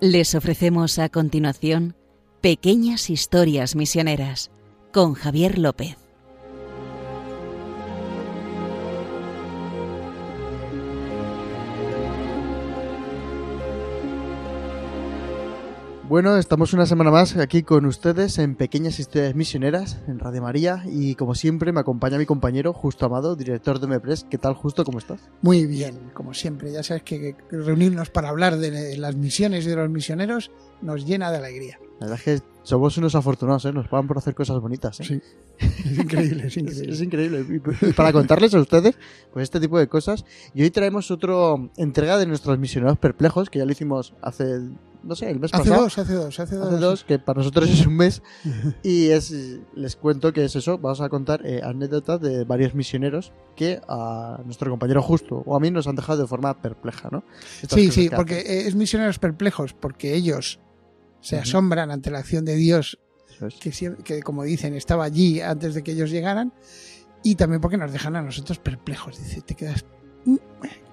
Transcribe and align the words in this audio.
Les 0.00 0.36
ofrecemos 0.36 1.00
a 1.00 1.08
continuación 1.08 1.96
Pequeñas 2.40 3.10
Historias 3.10 3.74
Misioneras 3.74 4.52
con 4.92 5.14
Javier 5.14 5.58
López. 5.58 6.07
Bueno, 16.08 16.38
estamos 16.38 16.72
una 16.72 16.86
semana 16.86 17.10
más 17.10 17.36
aquí 17.36 17.62
con 17.62 17.84
ustedes 17.84 18.38
en 18.38 18.54
Pequeñas 18.54 18.98
Historias 18.98 19.34
Misioneras 19.34 19.98
en 20.08 20.18
Radio 20.18 20.40
María 20.40 20.82
y 20.86 21.16
como 21.16 21.34
siempre 21.34 21.70
me 21.70 21.80
acompaña 21.80 22.16
mi 22.16 22.24
compañero 22.24 22.72
Justo 22.72 23.04
Amado, 23.04 23.36
director 23.36 23.78
de 23.78 23.88
MEPRES. 23.88 24.24
¿Qué 24.24 24.38
tal 24.38 24.54
Justo? 24.54 24.84
¿Cómo 24.84 25.00
estás? 25.00 25.20
Muy 25.42 25.66
bien, 25.66 25.98
como 26.14 26.32
siempre. 26.32 26.72
Ya 26.72 26.82
sabes 26.82 27.02
que 27.02 27.36
reunirnos 27.50 28.08
para 28.08 28.30
hablar 28.30 28.56
de 28.56 28.96
las 28.96 29.16
misiones 29.16 29.66
y 29.66 29.68
de 29.68 29.76
los 29.76 29.90
misioneros 29.90 30.50
nos 30.80 31.04
llena 31.04 31.30
de 31.30 31.36
alegría. 31.36 31.78
La 32.00 32.06
verdad 32.06 32.22
es 32.24 32.40
que 32.40 32.46
somos 32.68 32.98
unos 32.98 33.14
afortunados, 33.14 33.64
¿eh? 33.64 33.72
Nos 33.72 33.88
pagan 33.88 34.06
por 34.06 34.18
hacer 34.18 34.34
cosas 34.34 34.60
bonitas, 34.60 35.00
¿eh? 35.00 35.04
Sí. 35.04 35.22
Es 35.58 35.98
increíble, 35.98 36.46
es 36.48 36.56
increíble. 36.58 36.92
es, 36.92 37.00
increíble. 37.00 37.62
Y 37.80 37.92
para 37.94 38.12
contarles 38.12 38.52
a 38.54 38.60
ustedes, 38.60 38.94
pues 39.32 39.44
este 39.44 39.58
tipo 39.58 39.78
de 39.78 39.88
cosas. 39.88 40.26
Y 40.52 40.64
hoy 40.64 40.70
traemos 40.70 41.10
otra 41.10 41.32
entrega 41.78 42.18
de 42.18 42.26
nuestros 42.26 42.58
misioneros 42.58 42.98
perplejos, 42.98 43.48
que 43.48 43.58
ya 43.58 43.64
lo 43.64 43.72
hicimos 43.72 44.12
hace 44.20 44.60
no 45.02 45.14
sé, 45.14 45.30
el 45.30 45.40
mes 45.40 45.54
hace 45.54 45.62
pasado. 45.62 45.84
Dos, 45.84 45.96
hace 45.96 46.12
dos, 46.12 46.40
hace 46.40 46.56
dos. 46.56 46.68
Hace 46.68 46.76
dos, 46.76 47.04
que 47.04 47.18
para 47.18 47.38
nosotros 47.38 47.70
es 47.70 47.86
un 47.86 47.96
mes. 47.96 48.22
y 48.82 49.06
es, 49.06 49.32
les 49.74 49.96
cuento 49.96 50.34
que 50.34 50.44
es 50.44 50.54
eso, 50.54 50.76
vamos 50.76 51.00
a 51.00 51.08
contar 51.08 51.46
eh, 51.46 51.62
anécdotas 51.64 52.20
de 52.20 52.44
varios 52.44 52.74
misioneros 52.74 53.32
que 53.56 53.80
a 53.88 54.42
nuestro 54.44 54.70
compañero 54.70 55.00
justo 55.00 55.42
o 55.46 55.56
a 55.56 55.60
mí 55.60 55.70
nos 55.70 55.86
han 55.86 55.96
dejado 55.96 56.20
de 56.20 56.26
forma 56.26 56.60
perpleja, 56.60 57.08
¿no? 57.10 57.24
sí, 57.66 57.90
sí, 57.90 58.10
porque 58.14 58.66
es 58.66 58.74
misioneros 58.74 59.18
perplejos, 59.18 59.72
porque 59.72 60.14
ellos 60.14 60.60
se 61.20 61.36
asombran 61.36 61.90
ante 61.90 62.10
la 62.10 62.18
acción 62.18 62.44
de 62.44 62.56
Dios, 62.56 62.98
que, 63.60 63.96
que 64.04 64.22
como 64.22 64.44
dicen, 64.44 64.74
estaba 64.74 65.04
allí 65.04 65.40
antes 65.40 65.74
de 65.74 65.82
que 65.82 65.92
ellos 65.92 66.10
llegaran, 66.10 66.52
y 67.22 67.34
también 67.34 67.60
porque 67.60 67.76
nos 67.76 67.92
dejan 67.92 68.16
a 68.16 68.22
nosotros 68.22 68.58
perplejos. 68.58 69.18
Dice, 69.18 69.42
te 69.42 69.54
quedas... 69.54 69.84
Mm, 70.24 70.36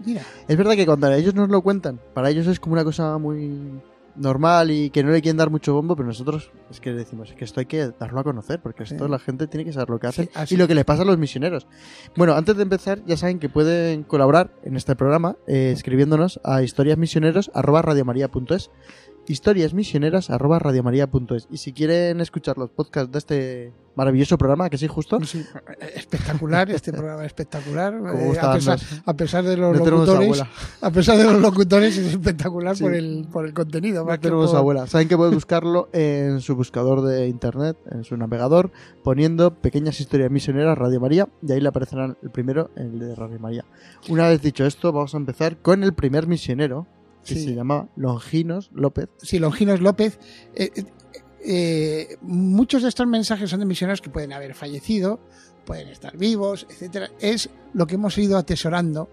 mira. 0.06 0.22
Es 0.48 0.58
verdad 0.58 0.76
que 0.76 0.86
cuando 0.86 1.12
ellos 1.12 1.36
nos 1.36 1.50
lo 1.50 1.62
cuentan, 1.62 2.00
para 2.14 2.30
ellos 2.30 2.48
es 2.48 2.60
como 2.60 2.74
una 2.74 2.84
cosa 2.84 3.18
muy 3.18 3.82
normal 4.16 4.72
y 4.72 4.90
que 4.90 5.04
no 5.04 5.12
le 5.12 5.22
quieren 5.22 5.38
dar 5.38 5.50
mucho 5.50 5.74
bombo, 5.74 5.96
pero 5.96 6.08
nosotros 6.08 6.52
es 6.72 6.80
que 6.80 6.94
decimos 6.94 7.34
que 7.34 7.44
esto 7.44 7.60
hay 7.60 7.66
que 7.66 7.92
darlo 8.00 8.20
a 8.20 8.24
conocer, 8.24 8.62
porque 8.62 8.84
esto 8.84 9.08
la 9.08 9.20
gente 9.20 9.48
tiene 9.48 9.66
que 9.66 9.74
saber 9.74 9.90
lo 9.90 10.00
que 10.00 10.08
hace 10.08 10.30
y 10.50 10.58
lo 10.58 10.68
que 10.68 10.76
le 10.76 10.86
pasa 10.86 11.04
a 11.04 11.06
los 11.06 11.18
misioneros. 11.18 11.68
Bueno, 12.16 12.34
antes 12.34 12.56
de 12.56 12.64
empezar, 12.64 13.04
ya 13.06 13.18
saben 13.18 13.40
que 13.40 13.50
pueden 13.50 14.04
colaborar 14.04 14.52
en 14.64 14.76
este 14.76 14.96
programa 14.96 15.38
eh, 15.48 15.72
escribiéndonos 15.74 16.40
a 16.44 16.64
historiasmisioneros.radiomaría.es 16.64 18.72
historiasmisioneras.radiomaría.es 19.28 21.48
Y 21.50 21.58
si 21.58 21.74
quieren 21.74 22.22
escuchar 22.22 22.58
los 22.58 22.70
podcasts 22.70 23.12
de 23.12 23.18
este 23.18 23.74
maravilloso 23.96 24.38
programa, 24.38 24.70
que 24.70 24.78
sí, 24.78 24.88
justo. 24.88 25.20
espectacular, 25.96 26.70
este 26.70 26.92
programa 26.92 27.26
espectacular. 27.26 27.96
Eh, 28.16 28.38
a, 28.40 29.14
pesar, 29.14 29.44
de 29.44 29.58
los 29.58 29.78
locutores. 29.78 30.44
A 30.82 30.92
pesar 30.92 31.18
de 31.18 31.24
los 31.24 31.42
locutores, 31.42 31.98
es 31.98 32.08
espectacular 32.08 32.78
por, 32.78 32.94
el, 32.94 33.28
por 33.32 33.46
el 33.46 33.54
contenido. 33.54 34.06
No 34.06 34.20
tenemos 34.20 34.54
abuela. 34.54 34.88
Saben 34.88 35.08
que 35.08 35.18
pueden 35.18 35.34
buscarlo 35.34 35.90
en 35.92 36.42
su 36.42 36.56
buscador 36.56 37.02
de 37.02 37.28
internet, 37.28 37.78
en 37.92 38.04
su 38.04 38.16
navegador, 38.18 38.72
poniendo 39.04 39.56
Pequeñas 39.56 40.00
Historias 40.00 40.32
Misioneras 40.32 40.78
Radio 40.78 41.00
María, 41.00 41.28
y 41.42 41.52
ahí 41.52 41.62
le 41.62 41.70
aparecerán 41.70 42.18
el 42.22 42.32
primero, 42.32 42.72
el 42.76 43.00
de 43.00 43.16
Radio 43.16 43.40
María. 43.40 43.66
Una 44.10 44.28
vez 44.28 44.42
dicho 44.42 44.66
esto, 44.66 44.92
vamos 44.92 45.14
a 45.14 45.18
empezar 45.18 45.58
con 45.58 45.84
el 45.84 45.94
primer 45.94 46.28
misionero, 46.28 46.88
que 47.26 47.36
se 47.36 47.54
llamaba 47.54 47.90
Longinos 47.96 48.70
López. 48.74 49.10
Sí, 49.22 49.40
Longinos 49.40 49.82
López. 49.82 50.20
Eh, 50.56 50.72
eh, 50.76 50.84
eh, 51.48 52.18
muchos 52.22 52.84
de 52.84 52.90
estos 52.90 53.08
mensajes 53.08 53.50
son 53.50 53.60
de 53.60 53.66
misioneros 53.66 54.02
que 54.02 54.10
pueden 54.10 54.34
haber 54.34 54.56
fallecido, 54.56 55.20
pueden 55.66 55.90
estar 55.90 56.18
vivos, 56.18 56.66
etcétera. 56.70 57.10
Es 57.20 57.50
lo 57.74 57.88
que 57.88 57.96
hemos 57.96 58.18
ido 58.18 58.38
atesorando 58.38 59.10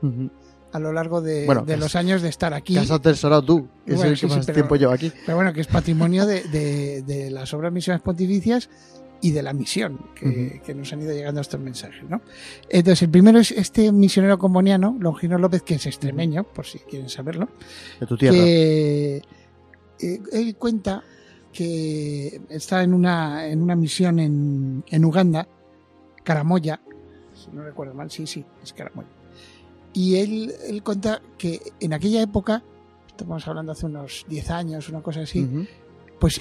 a 0.72 0.78
lo 0.78 0.92
largo 0.92 1.20
de, 1.20 1.46
los 1.76 1.96
años 1.96 2.22
de 2.22 2.28
estar 2.28 2.54
aquí. 2.54 2.74
Que 2.74 2.80
has 2.80 2.90
atesorado 2.90 3.42
tú, 3.42 3.68
que 3.86 3.94
es 3.94 4.02
el 4.02 4.18
que 4.18 4.26
más 4.26 4.46
tiempo 4.46 4.76
lleva 4.76 4.94
aquí. 4.94 5.12
Pero 5.26 5.36
bueno, 5.36 5.52
que 5.52 5.60
es 5.60 5.66
patrimonio 5.66 6.26
de, 6.26 7.02
de 7.02 7.30
las 7.30 7.52
obras 7.52 7.72
misiones 7.72 8.02
pontificias 8.02 8.70
y 9.22 9.30
de 9.30 9.42
la 9.42 9.52
misión 9.52 10.00
que, 10.16 10.74
nos 10.74 10.92
han 10.92 11.00
ido 11.00 11.12
llegando 11.12 11.40
estos 11.40 11.60
mensajes. 11.60 12.02
¿no? 12.10 12.20
Entonces, 12.68 13.02
el 13.02 13.08
primero 13.08 13.38
es 13.38 13.52
este 13.52 13.90
misionero 13.92 14.36
comboniano, 14.36 14.96
Longino 14.98 15.38
López, 15.38 15.62
que 15.62 15.76
es 15.76 15.86
extremeño, 15.86 16.44
por 16.44 16.66
si 16.66 16.80
quieren 16.80 17.08
saberlo. 17.08 17.48
De 18.00 18.06
tu 18.06 18.16
tierra. 18.16 18.34
Que, 18.36 19.22
eh, 20.00 20.20
él 20.32 20.56
cuenta 20.56 21.04
que 21.52 22.40
está 22.48 22.82
en 22.82 22.92
una, 22.92 23.46
en 23.46 23.62
una 23.62 23.76
misión 23.76 24.18
en, 24.18 24.84
en 24.88 25.04
Uganda, 25.04 25.46
Caramoya, 26.24 26.80
si 27.32 27.50
no 27.52 27.62
recuerdo 27.62 27.94
mal, 27.94 28.10
sí, 28.10 28.26
sí, 28.26 28.44
es 28.62 28.72
Caramoya. 28.72 29.08
Y 29.92 30.16
él, 30.16 30.52
él 30.66 30.82
cuenta 30.82 31.22
que 31.38 31.60
en 31.78 31.92
aquella 31.92 32.22
época, 32.22 32.64
estamos 33.06 33.46
hablando 33.46 33.70
hace 33.70 33.86
unos 33.86 34.26
10 34.28 34.50
años, 34.50 34.88
una 34.88 35.00
cosa 35.00 35.20
así, 35.20 35.46
pues 36.18 36.40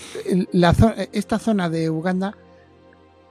la, 0.52 0.74
esta 1.12 1.38
zona 1.38 1.70
de 1.70 1.90
Uganda 1.90 2.36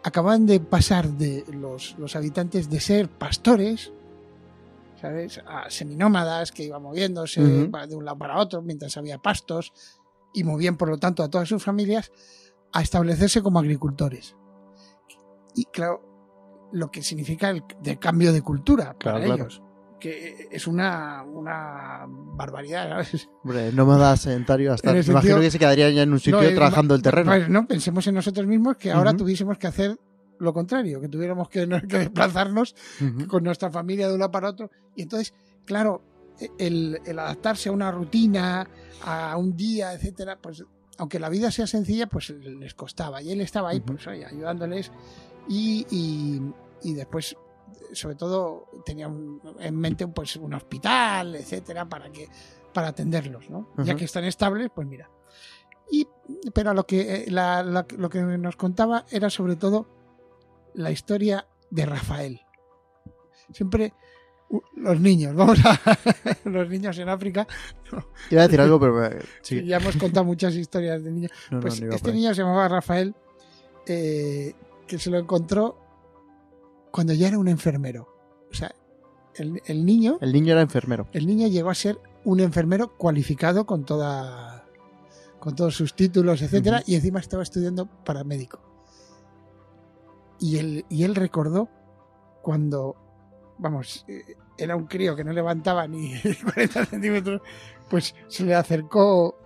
acaban 0.02 0.46
de 0.46 0.60
pasar 0.60 1.08
de 1.08 1.44
los, 1.52 1.96
habitantes 2.14 2.70
de 2.70 2.80
ser 2.80 3.08
pastores, 3.08 3.92
¿sabes? 5.00 5.40
A 5.46 5.70
seminómadas 5.70 6.52
que 6.52 6.64
iban 6.64 6.82
moviéndose 6.82 7.42
de 7.42 7.96
un 7.96 8.04
lado 8.04 8.18
para 8.18 8.38
otro 8.38 8.62
mientras 8.62 8.96
había 8.96 9.18
pastos 9.18 9.72
y 10.32 10.44
movían 10.44 10.76
por 10.76 10.88
lo 10.88 10.98
tanto 10.98 11.22
a 11.22 11.28
todas 11.28 11.48
sus 11.48 11.62
familias 11.62 12.12
a 12.72 12.82
establecerse 12.82 13.42
como 13.42 13.58
agricultores. 13.58 14.36
Y 15.54 15.64
claro, 15.66 16.68
lo 16.72 16.90
que 16.90 17.02
significa 17.02 17.50
el 17.50 17.64
cambio 17.98 18.32
de 18.32 18.42
cultura 18.42 18.96
para 18.98 19.24
ellos 19.24 19.62
que 20.00 20.48
es 20.50 20.66
una, 20.66 21.22
una 21.22 22.06
barbaridad. 22.08 23.06
Hombre, 23.44 23.72
nómada 23.72 24.16
sedentario 24.16 24.72
hasta. 24.72 24.92
Me 24.92 25.00
imagino 25.00 25.40
que 25.40 25.50
se 25.50 25.58
quedaría 25.58 25.90
ya 25.90 26.02
en 26.02 26.12
un 26.12 26.18
sitio 26.18 26.54
trabajando 26.54 26.94
el 26.94 27.02
terreno. 27.02 27.30
Pues 27.30 27.48
no, 27.48 27.66
pensemos 27.66 28.06
en 28.06 28.16
nosotros 28.16 28.46
mismos 28.46 28.76
que 28.76 28.90
ahora 28.90 29.14
tuviésemos 29.14 29.58
que 29.58 29.68
hacer 29.68 29.96
lo 30.40 30.52
contrario, 30.54 31.00
que 31.00 31.08
tuviéramos 31.08 31.48
que, 31.48 31.66
desplazarnos 31.86 32.74
con 33.28 33.44
nuestra 33.44 33.70
familia 33.70 34.08
de 34.08 34.14
un 34.14 34.20
lado 34.20 34.32
para 34.32 34.48
otro. 34.48 34.70
Y 34.96 35.02
entonces, 35.02 35.34
claro, 35.64 36.02
el, 36.58 36.98
adaptarse 37.06 37.68
a 37.68 37.72
una 37.72 37.92
rutina, 37.92 38.66
a 39.04 39.36
un 39.36 39.56
día, 39.56 39.92
etcétera, 39.92 40.38
pues 40.40 40.64
aunque 40.98 41.18
la 41.18 41.28
vida 41.28 41.50
sea 41.50 41.66
sencilla, 41.66 42.06
pues 42.06 42.30
les 42.30 42.74
costaba. 42.74 43.22
Y 43.22 43.32
él 43.32 43.40
estaba 43.40 43.70
ahí, 43.70 43.80
pues 43.80 44.06
ayudándoles. 44.06 44.90
Y, 45.48 45.86
y, 45.90 46.42
y 46.82 46.94
después 46.94 47.36
sobre 47.92 48.16
todo 48.16 48.68
tenía 48.84 49.10
en 49.58 49.76
mente 49.76 50.06
pues 50.08 50.36
un 50.36 50.54
hospital, 50.54 51.36
etcétera, 51.36 51.88
para 51.88 52.10
que 52.10 52.28
para 52.72 52.88
atenderlos, 52.88 53.50
¿no? 53.50 53.68
Ya 53.78 53.94
que 53.94 54.04
están 54.04 54.24
estables, 54.24 54.70
pues 54.74 54.86
mira. 54.86 55.10
Y 55.90 56.06
pero 56.54 56.72
lo 56.72 56.86
que 56.86 57.24
eh, 57.24 57.30
lo 57.30 58.10
que 58.10 58.20
nos 58.20 58.56
contaba 58.56 59.04
era 59.10 59.28
sobre 59.28 59.56
todo 59.56 59.86
la 60.74 60.90
historia 60.90 61.46
de 61.70 61.86
Rafael. 61.86 62.40
Siempre 63.52 63.92
los 64.76 65.00
niños, 65.00 65.34
vamos 65.34 65.58
a 65.64 65.78
los 66.44 66.68
niños 66.68 66.98
en 66.98 67.08
África. 67.08 67.46
Iba 68.30 68.42
a 68.42 68.44
decir 68.46 68.60
algo, 68.60 68.80
pero 68.80 69.04
eh, 69.04 69.22
ya 69.64 69.76
hemos 69.76 69.96
contado 69.96 70.24
muchas 70.24 70.54
historias 70.54 71.02
de 71.02 71.10
niños. 71.10 71.30
pues 71.60 71.80
este 71.80 72.12
niño 72.12 72.34
se 72.34 72.42
llamaba 72.42 72.68
Rafael, 72.68 73.14
eh, 73.86 74.54
que 74.86 74.98
se 74.98 75.10
lo 75.10 75.18
encontró 75.18 75.78
cuando 76.90 77.12
ya 77.12 77.28
era 77.28 77.38
un 77.38 77.48
enfermero. 77.48 78.08
O 78.50 78.54
sea, 78.54 78.74
el, 79.34 79.86
niño. 79.86 80.18
El 80.20 80.32
niño 80.32 80.52
era 80.52 80.62
enfermero. 80.62 81.06
El 81.12 81.26
niño 81.26 81.48
llegó 81.48 81.70
a 81.70 81.74
ser 81.74 81.98
un 82.24 82.40
enfermero 82.40 82.96
cualificado 82.96 83.64
con 83.64 83.84
toda. 83.84 84.66
con 85.38 85.54
todos 85.54 85.74
sus 85.74 85.94
títulos, 85.94 86.42
etcétera, 86.42 86.82
y 86.86 86.94
encima 86.94 87.20
estaba 87.20 87.42
estudiando 87.42 87.86
para 88.04 88.24
médico. 88.24 88.60
Y 90.38 90.58
él, 90.58 90.84
y 90.88 91.04
él 91.04 91.14
recordó 91.14 91.68
cuando, 92.42 92.96
vamos, 93.58 94.04
eh, 94.08 94.36
era 94.56 94.76
un 94.76 94.86
crío 94.86 95.14
que 95.16 95.24
no 95.24 95.32
levantaba 95.32 95.86
ni 95.86 96.14
40 96.44 96.86
centímetros, 96.86 97.42
pues 97.88 98.14
se 98.28 98.44
le 98.44 98.54
acercó 98.54 99.36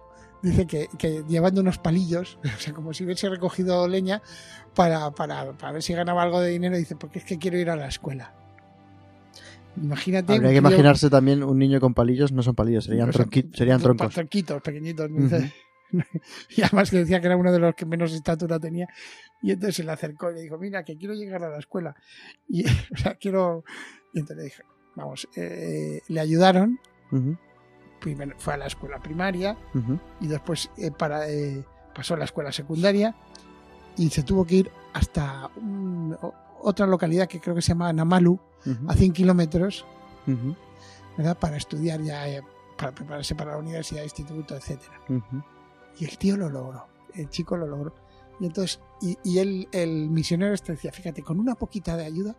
dice 0.45 0.67
que, 0.67 1.25
llevando 1.29 1.61
unos 1.61 1.79
palillos, 1.79 2.39
o 2.57 2.61
sea, 2.61 2.73
como 2.73 2.93
si 2.93 3.05
hubiese 3.05 3.29
recogido 3.29 3.89
leña 3.89 4.23
para, 4.75 5.11
para, 5.11 5.53
para, 5.53 5.73
ver 5.73 5.83
si 5.83 5.95
ganaba 5.95 6.23
algo 6.23 6.41
de 6.41 6.51
dinero, 6.51 6.77
dice, 6.77 6.97
porque 6.97 7.19
es 7.19 7.25
que 7.25 7.39
quiero 7.39 7.59
ir 7.59 7.71
a 7.71 7.77
la 7.77 7.89
escuela. 7.89 8.35
Imagínate. 9.77 10.35
Habría 10.35 10.51
que 10.51 10.59
imaginarse 10.59 11.11
también 11.11 11.43
un 11.43 11.59
niño 11.59 11.81
con 11.81 11.95
palillos, 11.95 12.31
no 12.31 12.43
son 12.43 12.55
palillos, 12.55 12.85
serían, 12.85 13.11
serían 13.53 13.81
troncos. 13.81 14.15
Tronquitos, 14.15 14.63
pequeñitos. 14.63 15.11
Y 16.57 16.63
además 16.63 16.91
que 16.91 16.97
decía 16.97 17.21
que 17.21 17.27
era 17.27 17.37
uno 17.37 17.53
de 17.53 17.61
los 17.61 17.75
que 17.77 17.87
menos 17.87 18.13
estatura 18.13 18.59
tenía. 18.59 18.89
Y 19.43 19.53
entonces 19.53 19.77
se 19.77 19.85
le 19.85 19.93
acercó 19.93 20.29
y 20.29 20.35
le 20.35 20.41
dijo, 20.41 20.59
mira, 20.59 20.83
que 20.83 20.97
quiero 20.97 21.15
llegar 21.15 21.45
a 21.45 21.51
la 21.51 21.59
escuela. 21.59 21.95
Y, 22.49 22.65
o 22.93 22.97
sea, 22.97 23.15
quiero... 23.15 23.63
Y 24.13 24.19
entonces 24.19 24.37
le 24.37 24.43
dije, 24.45 24.63
vamos, 24.97 25.29
eh, 25.37 26.01
le 26.09 26.21
ayudaron 26.21 26.81
fue 28.39 28.55
a 28.55 28.57
la 28.57 28.67
escuela 28.67 28.99
primaria 28.99 29.57
y 30.21 30.27
después 30.27 30.71
eh, 30.77 30.91
para, 30.91 31.29
eh, 31.29 31.65
pasó 31.95 32.15
a 32.15 32.17
la 32.19 32.25
escuela 32.25 32.53
secundaria 32.53 33.15
y 33.97 34.11
se 34.11 34.23
tuvo 34.23 34.45
que 34.45 34.57
ir 34.57 34.71
hasta 34.93 35.51
otra 36.61 36.87
localidad 36.87 37.29
que 37.29 37.41
creo 37.41 37.55
que 37.55 37.63
se 37.63 37.69
llama 37.69 37.93
Namalu, 37.93 38.39
a 38.89 38.95
100 38.95 39.13
kilómetros, 39.13 39.85
¿verdad? 41.17 41.39
Para 41.39 41.57
estudiar 41.57 42.01
ya, 42.01 42.29
eh, 42.29 42.43
para 42.79 42.93
prepararse 42.93 43.35
para 43.35 43.53
la 43.53 43.59
universidad, 43.59 44.03
instituto, 44.03 44.57
etcétera. 44.57 45.01
Y 45.99 46.05
el 46.05 46.19
tío 46.19 46.37
lo 46.37 46.49
logró, 46.49 46.87
el 47.15 47.29
chico 47.29 47.57
lo 47.57 47.67
logró. 47.67 47.95
Y 48.41 48.47
entonces, 48.47 48.81
y, 49.01 49.17
y 49.23 49.39
él, 49.39 49.69
el 49.71 50.11
misionero 50.11 50.55
este 50.55 50.73
decía, 50.73 50.91
fíjate, 50.91 51.23
con 51.23 51.39
una 51.39 51.55
poquita 51.55 51.97
de 51.97 52.05
ayuda, 52.05 52.37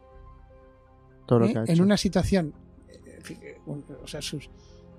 Todo 1.26 1.46
en 1.46 1.82
una 1.82 1.96
situación, 1.96 2.54
o 4.04 4.08
sea, 4.08 4.22
sus, 4.22 4.50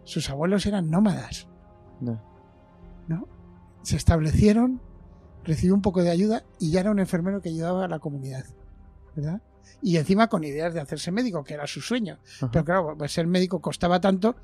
sus 0.07 0.31
abuelos 0.31 0.65
eran 0.67 0.91
nómadas. 0.91 1.49
No. 2.01 2.23
¿no? 3.09 3.29
Se 3.83 3.97
establecieron, 3.97 4.81
recibió 5.45 5.75
un 5.75 5.83
poco 5.83 6.03
de 6.03 6.11
ayuda 6.11 6.45
y 6.59 6.71
ya 6.71 6.81
era 6.81 6.91
un 6.91 6.99
enfermero 6.99 7.41
que 7.41 7.51
ayudaba 7.51 7.85
a 7.85 7.89
la 7.89 7.99
comunidad. 7.99 8.47
¿verdad? 9.15 9.43
Y 9.83 9.97
encima 9.97 10.29
con 10.29 10.45
ideas 10.45 10.75
de 10.75 10.81
hacerse 10.81 11.11
médico, 11.13 11.45
que 11.45 11.55
era 11.55 11.67
su 11.67 11.81
sueño. 11.81 12.19
Pero 12.53 12.65
claro, 12.65 12.95
pues 12.97 13.13
ser 13.13 13.27
médico 13.27 13.61
costaba 13.61 14.01
tanto 14.01 14.37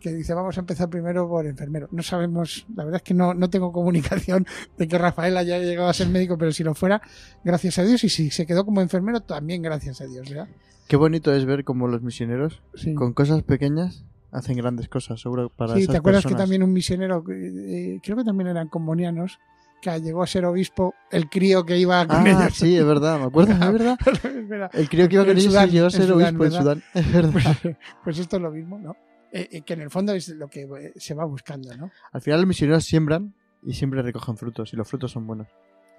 que 0.00 0.12
dice, 0.12 0.32
vamos 0.32 0.56
a 0.56 0.60
empezar 0.60 0.88
primero 0.88 1.28
por 1.28 1.46
enfermero. 1.46 1.88
No 1.92 2.02
sabemos, 2.02 2.66
la 2.74 2.84
verdad 2.84 2.96
es 2.96 3.02
que 3.02 3.14
no, 3.14 3.34
no 3.34 3.50
tengo 3.50 3.70
comunicación 3.72 4.46
de 4.78 4.88
que 4.88 4.98
Rafael 4.98 5.36
haya 5.36 5.58
llegado 5.58 5.88
a 5.88 5.94
ser 5.94 6.08
médico, 6.08 6.38
pero 6.38 6.52
si 6.52 6.64
lo 6.64 6.74
fuera, 6.74 7.02
gracias 7.44 7.78
a 7.78 7.84
Dios. 7.84 8.02
Y 8.04 8.08
si 8.08 8.30
se 8.30 8.46
quedó 8.46 8.64
como 8.64 8.80
enfermero, 8.80 9.20
también 9.20 9.62
gracias 9.62 10.00
a 10.00 10.06
Dios. 10.06 10.28
¿verdad? 10.30 10.48
Qué 10.88 10.96
bonito 10.96 11.32
es 11.32 11.44
ver 11.44 11.64
cómo 11.64 11.86
los 11.86 12.02
misioneros, 12.02 12.62
con 12.96 13.12
cosas 13.12 13.42
pequeñas, 13.42 14.04
hacen 14.32 14.56
grandes 14.56 14.88
cosas, 14.88 15.20
seguro, 15.20 15.48
para 15.50 15.74
Sí, 15.74 15.86
¿te 15.86 15.96
acuerdas 15.96 16.24
que 16.24 16.34
también 16.34 16.62
un 16.62 16.72
misionero, 16.72 17.24
eh, 17.28 18.00
creo 18.02 18.16
que 18.16 18.24
también 18.24 18.48
eran 18.48 18.68
comunianos, 18.68 19.38
que 19.80 20.00
llegó 20.00 20.22
a 20.22 20.26
ser 20.26 20.44
obispo 20.44 20.94
el 21.10 21.28
crío 21.28 21.64
que 21.64 21.76
iba 21.78 22.06
con 22.06 22.26
ah, 22.26 22.50
Sí, 22.52 22.76
es 22.76 22.84
verdad, 22.84 23.18
me 23.18 23.26
acuerdo, 23.26 23.52
es 23.54 24.48
verdad. 24.48 24.70
el 24.74 24.88
crío 24.88 25.08
que 25.08 25.14
iba 25.14 25.24
con 25.24 25.36
ellos 25.36 25.70
llegó 25.70 25.86
a 25.86 25.90
ser 25.90 26.12
obispo 26.12 26.44
en 26.44 26.52
Sudán, 26.52 26.82
es 26.94 27.12
verdad. 27.12 27.56
Pues, 27.62 27.76
pues, 28.04 28.18
esto 28.18 28.36
es 28.36 28.42
lo 28.42 28.50
mismo, 28.50 28.78
¿no? 28.78 28.96
Eh, 29.32 29.48
eh, 29.52 29.62
que 29.62 29.74
en 29.74 29.82
el 29.82 29.90
fondo 29.90 30.12
es 30.12 30.28
lo 30.28 30.48
que 30.48 30.62
eh, 30.62 30.92
se 30.96 31.14
va 31.14 31.24
buscando, 31.24 31.74
¿no? 31.76 31.90
Al 32.12 32.20
final 32.20 32.40
los 32.40 32.48
misioneros 32.48 32.84
siembran 32.84 33.34
y 33.62 33.74
siempre 33.74 34.02
recogen 34.02 34.36
frutos, 34.36 34.72
y 34.72 34.76
los 34.76 34.88
frutos 34.88 35.12
son 35.12 35.26
buenos. 35.26 35.48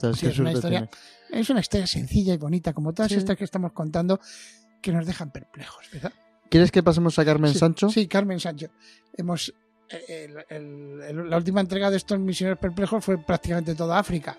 es, 0.01 0.39
una 0.39 0.51
historia, 0.51 0.89
es, 1.29 1.49
una 1.49 1.61
historia, 1.61 1.87
sencilla 1.87 2.33
y 2.33 2.37
bonita, 2.37 2.73
como 2.73 2.93
todas 2.93 3.11
estas 3.11 3.37
que 3.37 3.43
estamos 3.43 3.71
contando, 3.71 4.19
que 4.81 4.91
nos 4.91 5.05
dejan 5.05 5.31
perplejos, 5.31 5.89
¿verdad? 5.93 6.11
¿Quieres 6.51 6.69
que 6.69 6.83
pasemos 6.83 7.17
a 7.17 7.23
Carmen 7.23 7.53
Sancho? 7.53 7.89
Sí, 7.89 8.07
Carmen 8.07 8.37
Sancho. 8.37 8.67
Hemos 9.15 9.53
la 11.29 11.37
última 11.37 11.61
entrega 11.61 11.89
de 11.89 11.97
estos 11.97 12.19
misioneros 12.19 12.59
perplejos 12.59 13.03
fue 13.03 13.17
prácticamente 13.17 13.73
toda 13.73 13.97
África. 13.97 14.37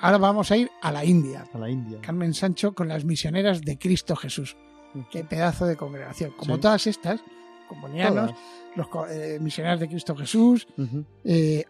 Ahora 0.00 0.18
vamos 0.18 0.50
a 0.52 0.56
ir 0.56 0.70
a 0.80 0.92
la 0.92 1.04
India. 1.04 1.44
A 1.52 1.58
la 1.58 1.68
India. 1.68 1.98
Canmen 2.00 2.34
Sancho 2.34 2.72
con 2.72 2.86
las 2.86 3.04
misioneras 3.04 3.62
de 3.62 3.76
Cristo 3.76 4.14
Jesús. 4.14 4.56
Qué 5.10 5.24
pedazo 5.24 5.66
de 5.66 5.76
congregación. 5.76 6.32
Como 6.36 6.60
todas 6.60 6.86
estas, 6.86 7.20
comunianos, 7.68 8.32
los 8.76 8.86
eh, 9.10 9.38
misioneros 9.40 9.80
de 9.80 9.88
Cristo 9.88 10.14
Jesús, 10.14 10.68
eh, 11.24 11.64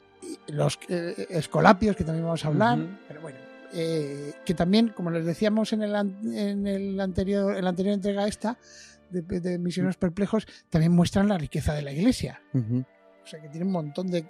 los 0.48 0.78
eh, 0.88 1.26
escolapios, 1.30 1.96
que 1.96 2.04
también 2.04 2.26
vamos 2.26 2.44
a 2.44 2.48
hablar. 2.48 2.78
Pero 3.08 3.22
bueno, 3.22 3.38
que 3.72 4.54
también, 4.54 4.88
como 4.88 5.10
les 5.10 5.24
decíamos 5.24 5.72
en 5.72 5.82
el, 5.82 5.94
en 5.94 6.66
el 6.66 7.00
anterior, 7.00 7.56
en 7.56 7.64
la 7.64 7.70
anterior 7.70 7.94
entrega 7.94 8.28
esta, 8.28 8.58
de, 9.22 9.58
misioneros 9.58 9.96
perplejos, 9.96 10.46
también 10.70 10.92
muestran 10.92 11.28
la 11.28 11.38
riqueza 11.38 11.74
de 11.74 11.82
la 11.82 11.92
iglesia. 11.92 12.40
O 13.24 13.26
sea, 13.26 13.40
que 13.40 13.48
tiene 13.48 13.64
un 13.64 13.72
montón 13.72 14.10
de, 14.10 14.26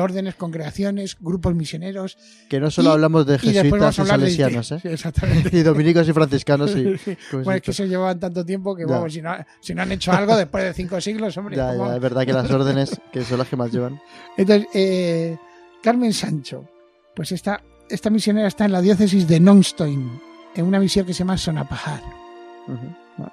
órdenes, 0.00 0.34
congregaciones, 0.34 1.16
grupos 1.20 1.54
misioneros. 1.54 2.18
Que 2.48 2.58
no 2.58 2.68
solo 2.68 2.90
hablamos 2.90 3.26
de 3.26 3.38
jesuitas 3.38 3.96
y, 3.96 4.04
salesianos, 4.04 4.72
¿eh? 4.72 4.80
exactamente. 4.84 5.56
y 5.56 5.62
dominicos 5.62 6.08
y 6.08 6.12
franciscanos, 6.12 6.72
sí. 6.72 6.96
Bueno, 7.32 7.52
es 7.52 7.62
que 7.62 7.72
se 7.72 7.86
llevaban 7.86 8.18
tanto 8.18 8.44
tiempo 8.44 8.74
que, 8.74 8.86
vamos, 8.86 9.12
si 9.12 9.22
no, 9.22 9.36
si 9.60 9.72
no 9.72 9.82
han 9.82 9.92
hecho 9.92 10.10
algo 10.10 10.36
después 10.36 10.64
de 10.64 10.74
cinco 10.74 11.00
siglos, 11.00 11.36
hombre. 11.36 11.56
Ya, 11.56 11.76
ya, 11.76 11.94
es 11.94 12.00
verdad 12.00 12.26
que 12.26 12.32
las 12.32 12.50
órdenes, 12.50 13.00
que 13.12 13.22
son 13.22 13.38
las 13.38 13.48
que 13.48 13.56
más 13.56 13.70
llevan. 13.70 14.00
Entonces, 14.36 14.66
eh, 14.74 15.36
Carmen 15.80 16.12
Sancho, 16.12 16.68
pues 17.14 17.30
esta, 17.30 17.62
esta 17.88 18.10
misionera 18.10 18.48
está 18.48 18.64
en 18.64 18.72
la 18.72 18.80
diócesis 18.80 19.28
de 19.28 19.38
Nonstoin, 19.38 20.20
en 20.56 20.64
una 20.64 20.80
misión 20.80 21.06
que 21.06 21.14
se 21.14 21.20
llama 21.20 21.38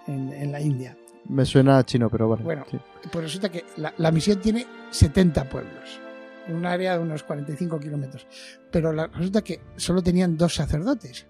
En, 0.07 0.31
en 0.33 0.51
la 0.51 0.61
India. 0.61 0.95
Me 1.29 1.45
suena 1.45 1.83
chino, 1.85 2.09
pero 2.09 2.27
bueno. 2.27 2.43
Bueno, 2.43 2.65
pues 3.11 3.23
resulta 3.23 3.49
que 3.49 3.65
la, 3.77 4.11
misión 4.11 4.39
tiene 4.41 4.65
70 4.89 5.49
pueblos, 5.49 5.99
en 6.47 6.55
un 6.55 6.65
área 6.65 6.93
de 6.93 6.99
unos 6.99 7.23
45 7.23 7.79
kilómetros. 7.79 8.25
Pero 8.71 8.91
resulta 8.91 9.41
que 9.41 9.61
solo 9.75 10.01
tenían 10.01 10.37
dos 10.37 10.55
sacerdotes. 10.55 11.27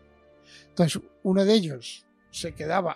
Entonces, 0.69 1.01
uno 1.23 1.43
de 1.43 1.53
ellos 1.53 2.05
se 2.31 2.53
quedaba 2.53 2.95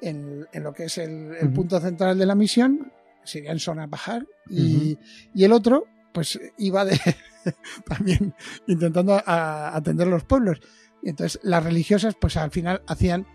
en, 0.00 0.46
lo 0.52 0.72
que 0.72 0.84
es 0.84 0.98
el, 0.98 1.50
punto 1.54 1.80
central 1.80 2.18
de 2.18 2.26
la 2.26 2.34
misión, 2.34 2.92
sería 3.24 3.52
en 3.52 3.60
Zona 3.60 3.86
Bajar, 3.86 4.26
y, 4.50 4.98
el 5.36 5.52
otro, 5.52 5.86
pues 6.12 6.38
iba 6.58 6.84
de, 6.84 7.00
también 7.88 8.34
intentando 8.66 9.22
atender 9.24 10.08
los 10.08 10.24
pueblos. 10.24 10.60
Y 11.02 11.10
entonces, 11.10 11.40
las 11.44 11.62
religiosas, 11.62 12.16
pues 12.20 12.36
al 12.36 12.50
final 12.50 12.82
hacían 12.88 13.26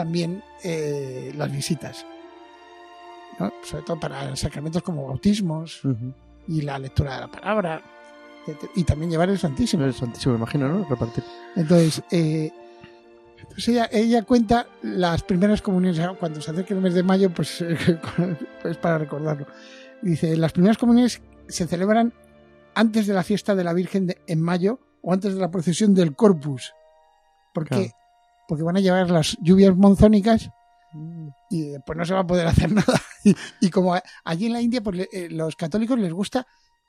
también 0.00 0.42
eh, 0.64 1.32
las 1.36 1.52
visitas 1.52 2.06
sobre 3.62 3.84
todo 3.84 3.98
para 3.98 4.34
sacramentos 4.36 4.82
como 4.82 5.06
bautismos 5.06 5.82
y 6.46 6.62
la 6.62 6.78
lectura 6.78 7.14
de 7.14 7.20
la 7.22 7.28
palabra 7.28 7.82
y 8.74 8.84
también 8.84 9.10
llevar 9.10 9.28
el 9.28 9.38
Santísimo. 9.38 9.84
El 9.84 9.94
Santísimo, 9.94 10.34
imagino, 10.34 10.68
¿no? 10.68 10.84
Repartir. 10.88 11.22
Entonces, 11.56 12.02
eh, 12.10 12.50
pues 13.48 13.68
ella, 13.68 14.22
cuenta 14.22 14.66
las 14.82 15.22
primeras 15.22 15.62
comuniones, 15.62 16.00
cuando 16.18 16.40
se 16.40 16.50
acerca 16.50 16.74
el 16.74 16.80
mes 16.80 16.94
de 16.94 17.02
mayo, 17.02 17.30
pues, 17.30 17.64
pues 18.62 18.76
para 18.78 18.98
recordarlo. 18.98 19.46
Dice, 20.02 20.36
las 20.36 20.52
primeras 20.52 20.78
comuniones 20.78 21.20
se 21.48 21.66
celebran 21.66 22.12
antes 22.74 23.06
de 23.06 23.14
la 23.14 23.22
fiesta 23.22 23.54
de 23.54 23.64
la 23.64 23.72
Virgen 23.72 24.14
en 24.26 24.40
mayo 24.40 24.80
o 25.02 25.12
antes 25.12 25.34
de 25.34 25.40
la 25.40 25.50
procesión 25.50 25.94
del 25.94 26.14
Corpus. 26.16 26.72
¿Por 27.52 27.68
qué? 27.68 27.92
Porque 28.50 28.64
van 28.64 28.76
a 28.76 28.80
llevar 28.80 29.08
las 29.08 29.38
lluvias 29.40 29.76
monzónicas 29.76 30.50
y 31.48 31.68
después 31.68 31.96
no 31.96 32.04
se 32.04 32.14
va 32.14 32.20
a 32.20 32.26
poder 32.26 32.48
hacer 32.48 32.72
nada. 32.72 33.00
Y, 33.60 33.70
como 33.70 33.94
allí 34.24 34.46
en 34.46 34.52
la 34.52 34.60
India, 34.60 34.82
pues 34.82 35.06
eh, 35.12 35.28
los 35.30 35.54
católicos 35.54 35.96
les 36.00 36.12
gusta, 36.12 36.44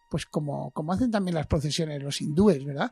pues 0.09 0.25
como, 0.25 0.71
como 0.71 0.91
hacen 0.91 1.11
también 1.11 1.35
las 1.35 1.45
procesiones 1.45 2.01
los 2.01 2.19
hindúes, 2.19 2.65
¿verdad? 2.65 2.91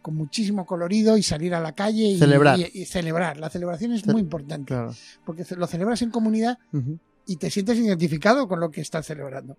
Con 0.00 0.14
muchísimo 0.14 0.64
colorido 0.64 1.16
y 1.16 1.24
salir 1.24 1.56
a 1.56 1.60
la 1.60 1.72
calle 1.72 2.04
y 2.04 2.16
celebrar. 2.16 2.56
Y, 2.56 2.84
celebrar. 2.84 3.36
La 3.38 3.50
celebración 3.50 3.90
es 3.94 4.06
muy 4.06 4.20
importante, 4.20 4.76
porque 5.26 5.44
lo 5.56 5.66
celebras 5.66 6.00
en 6.02 6.12
comunidad 6.12 6.56
y 7.26 7.34
te 7.34 7.50
sientes 7.50 7.78
identificado 7.78 8.46
con 8.46 8.60
lo 8.60 8.70
que 8.70 8.80
estás 8.80 9.06
celebrando. 9.06 9.58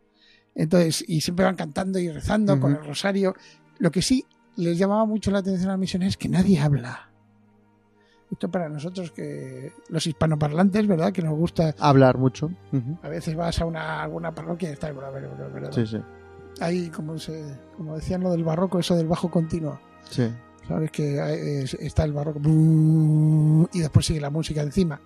Entonces, 0.55 1.03
y 1.05 1.19
siempre 1.19 1.43
van 1.43 1.57
cantando 1.57 1.99
y 1.99 2.09
rezando 2.09 2.57
con 2.57 2.71
el 2.71 2.85
rosario. 2.85 3.35
Lo 3.79 3.91
que 3.91 4.01
sí 4.01 4.23
les 4.55 4.77
llamaba 4.77 5.03
mucho 5.03 5.29
la 5.29 5.39
atención 5.39 5.67
a 5.67 5.73
las 5.73 5.79
misiones 5.79 6.09
es 6.11 6.17
que 6.17 6.29
nadie 6.29 6.57
habla. 6.61 7.11
Esto 8.31 8.49
para 8.49 8.69
nosotros 8.69 9.11
que 9.11 9.71
los 9.89 10.05
hispanoparlantes, 10.07 10.87
¿verdad? 10.87 11.11
Que 11.11 11.21
nos 11.21 11.37
gusta 11.37 11.75
hablar 11.79 12.17
mucho. 12.17 12.49
A 13.03 13.09
veces 13.09 13.35
vas 13.35 13.61
a 13.61 13.65
una 13.65 14.01
alguna 14.01 14.33
parroquia 14.33 14.69
y 14.69 14.73
está 14.73 14.87
el 14.89 14.95
¿verdad? 14.95 15.71
Sí, 15.71 15.85
sí. 15.85 15.97
Ahí, 16.59 16.89
como, 16.89 17.19
se, 17.19 17.43
como 17.77 17.95
decían 17.95 18.21
lo 18.21 18.31
del 18.31 18.43
barroco, 18.43 18.79
eso 18.79 18.95
del 18.95 19.07
bajo 19.07 19.29
continuo. 19.29 19.79
Sí. 20.09 20.31
¿Sabes? 20.67 20.89
Que 20.89 21.63
está 21.79 22.03
el 22.03 22.13
barroco 22.13 22.39
y 23.71 23.79
después 23.79 24.05
sigue 24.05 24.19
la 24.19 24.31
música 24.31 24.61
encima. 24.61 24.99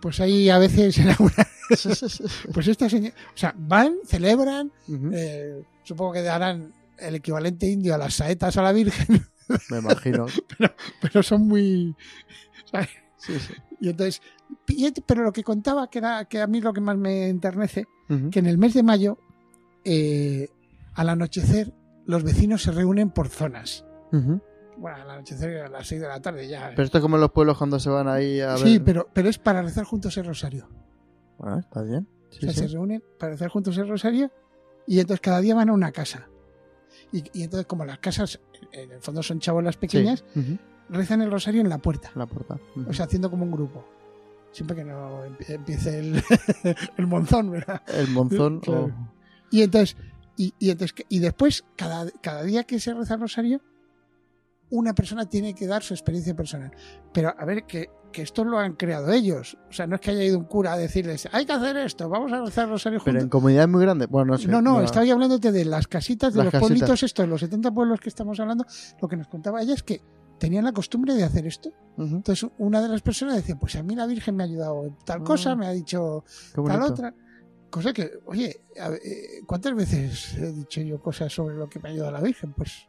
Pues 0.00 0.20
ahí 0.20 0.50
a 0.50 0.58
veces 0.58 0.98
en 0.98 1.10
alguna... 1.10 1.46
pues 2.52 2.68
esta 2.68 2.88
señora... 2.88 3.14
O 3.34 3.38
sea, 3.38 3.54
van, 3.56 3.94
celebran, 4.04 4.72
eh, 5.12 5.62
supongo 5.84 6.14
que 6.14 6.22
darán 6.22 6.72
el 6.98 7.14
equivalente 7.16 7.66
indio 7.68 7.94
a 7.94 7.98
las 7.98 8.14
saetas 8.14 8.56
a 8.56 8.62
la 8.62 8.72
Virgen. 8.72 9.24
Me 9.70 9.78
imagino. 9.78 10.26
pero, 10.58 10.74
pero 11.00 11.22
son 11.22 11.46
muy 11.46 11.94
Y 13.80 13.90
entonces, 13.90 14.22
pero 15.06 15.22
lo 15.22 15.32
que 15.32 15.42
contaba, 15.42 15.88
que 15.90 15.98
era 15.98 16.24
que 16.26 16.40
a 16.40 16.46
mí 16.46 16.60
lo 16.60 16.72
que 16.72 16.80
más 16.80 16.96
me 16.96 17.28
enternece, 17.28 17.86
que 18.30 18.38
en 18.38 18.46
el 18.46 18.56
mes 18.56 18.74
de 18.74 18.82
mayo, 18.82 19.18
eh, 19.84 20.48
al 20.94 21.08
anochecer, 21.08 21.72
los 22.06 22.22
vecinos 22.22 22.62
se 22.62 22.72
reúnen 22.72 23.10
por 23.10 23.28
zonas. 23.28 23.84
Bueno, 24.10 25.02
al 25.02 25.10
anochecer 25.10 25.62
a 25.62 25.68
las 25.68 25.86
6 25.88 26.00
de 26.00 26.08
la 26.08 26.20
tarde 26.20 26.48
ya. 26.48 26.70
Pero 26.70 26.84
esto 26.84 26.98
es 26.98 27.02
como 27.02 27.16
en 27.16 27.22
los 27.22 27.32
pueblos 27.32 27.58
cuando 27.58 27.78
se 27.78 27.90
van 27.90 28.08
ahí 28.08 28.40
a 28.40 28.54
ver. 28.54 28.58
Sí, 28.58 28.80
pero, 28.80 29.08
pero 29.12 29.28
es 29.28 29.38
para 29.38 29.62
rezar 29.62 29.84
juntos 29.84 30.16
el 30.16 30.26
rosario. 30.26 30.68
Bueno, 31.38 31.58
está 31.58 31.82
bien. 31.82 32.08
o 32.30 32.32
sea, 32.32 32.52
se 32.52 32.68
reúnen 32.68 33.02
para 33.18 33.32
rezar 33.32 33.48
juntos 33.48 33.76
el 33.78 33.88
rosario 33.88 34.30
y 34.86 35.00
entonces 35.00 35.20
cada 35.20 35.40
día 35.40 35.54
van 35.54 35.68
a 35.68 35.72
una 35.72 35.92
casa. 35.92 36.28
Y, 37.12 37.42
entonces, 37.42 37.66
como 37.66 37.84
las 37.84 37.98
casas 37.98 38.40
en 38.72 38.90
el 38.90 39.00
fondo 39.00 39.22
son 39.22 39.38
chabolas 39.38 39.76
pequeñas, 39.76 40.24
rezan 40.88 41.22
el 41.22 41.30
rosario 41.30 41.60
en 41.60 41.68
la 41.68 41.78
puerta. 41.78 42.10
La 42.14 42.26
puerta. 42.26 42.58
O 42.88 42.92
sea, 42.92 43.06
haciendo 43.06 43.30
como 43.30 43.44
un 43.44 43.52
grupo. 43.52 43.84
Siempre 44.52 44.76
que 44.76 44.84
no 44.84 45.24
empiece 45.24 45.98
el, 45.98 46.22
el 46.96 47.06
monzón, 47.06 47.50
¿verdad? 47.50 47.82
El 47.86 48.08
monzón. 48.08 48.60
Y 49.48 49.62
entonces, 49.62 49.96
Y, 50.36 50.52
y, 50.58 51.18
después, 51.20 51.64
cada, 51.76 52.10
cada 52.20 52.42
día 52.42 52.64
que 52.64 52.80
se 52.80 52.92
reza 52.92 53.14
el 53.14 53.20
rosario, 53.20 53.60
una 54.70 54.92
persona 54.92 55.26
tiene 55.26 55.54
que 55.54 55.66
dar 55.66 55.82
su 55.82 55.94
experiencia 55.94 56.34
personal. 56.34 56.72
Pero 57.12 57.32
a 57.38 57.44
ver, 57.44 57.64
que, 57.64 57.90
que 58.12 58.22
esto 58.22 58.44
lo 58.44 58.58
han 58.58 58.74
creado 58.74 59.12
ellos. 59.12 59.56
O 59.70 59.72
sea, 59.72 59.86
no 59.86 59.94
es 59.94 60.00
que 60.00 60.10
haya 60.10 60.24
ido 60.24 60.38
un 60.38 60.44
cura 60.44 60.72
a 60.72 60.76
decirles, 60.76 61.28
hay 61.32 61.46
que 61.46 61.52
hacer 61.52 61.76
esto, 61.76 62.08
vamos 62.08 62.32
a 62.32 62.40
rezar 62.40 62.64
el 62.64 62.70
rosario 62.72 62.98
juntos. 62.98 63.12
Pero 63.12 63.22
en 63.22 63.28
comunidades 63.28 63.68
muy 63.68 63.82
grandes. 63.82 64.08
Bueno, 64.08 64.32
no 64.32 64.38
sé. 64.38 64.48
No, 64.48 64.60
no, 64.60 64.80
estaba 64.82 65.10
hablándote 65.10 65.52
de 65.52 65.64
las 65.64 65.86
casitas, 65.86 66.34
de 66.34 66.44
los 66.44 66.54
pueblitos 66.54 67.02
estos, 67.02 67.28
los 67.28 67.40
70 67.40 67.70
pueblos 67.72 68.00
que 68.00 68.08
estamos 68.08 68.40
hablando. 68.40 68.66
Lo 69.00 69.08
que 69.08 69.16
nos 69.16 69.28
contaba 69.28 69.62
ella 69.62 69.74
es 69.74 69.82
que 69.82 70.02
tenían 70.38 70.64
la 70.64 70.72
costumbre 70.72 71.14
de 71.14 71.24
hacer 71.24 71.46
esto. 71.46 71.72
Entonces, 71.98 72.48
una 72.58 72.82
de 72.82 72.88
las 72.88 73.00
personas 73.00 73.36
decía, 73.36 73.56
pues 73.58 73.74
a 73.76 73.82
mí 73.82 73.94
la 73.94 74.06
Virgen 74.06 74.36
me 74.36 74.42
ha 74.42 74.46
ayudado 74.46 74.84
en 74.84 74.96
tal 75.04 75.22
cosa, 75.22 75.52
ah. 75.52 75.56
me 75.56 75.66
ha 75.66 75.72
dicho 75.72 76.24
tal 76.54 76.82
otra. 76.82 77.14
Cosa 77.70 77.92
que, 77.92 78.10
oye, 78.26 78.60
eh, 78.74 79.42
¿cuántas 79.46 79.74
veces 79.74 80.34
he 80.34 80.52
dicho 80.52 80.80
yo 80.82 81.00
cosas 81.00 81.32
sobre 81.32 81.56
lo 81.56 81.68
que 81.68 81.80
me 81.80 81.88
ha 81.88 81.92
ayudado 81.92 82.12
la 82.12 82.20
Virgen? 82.20 82.52
Pues 82.52 82.86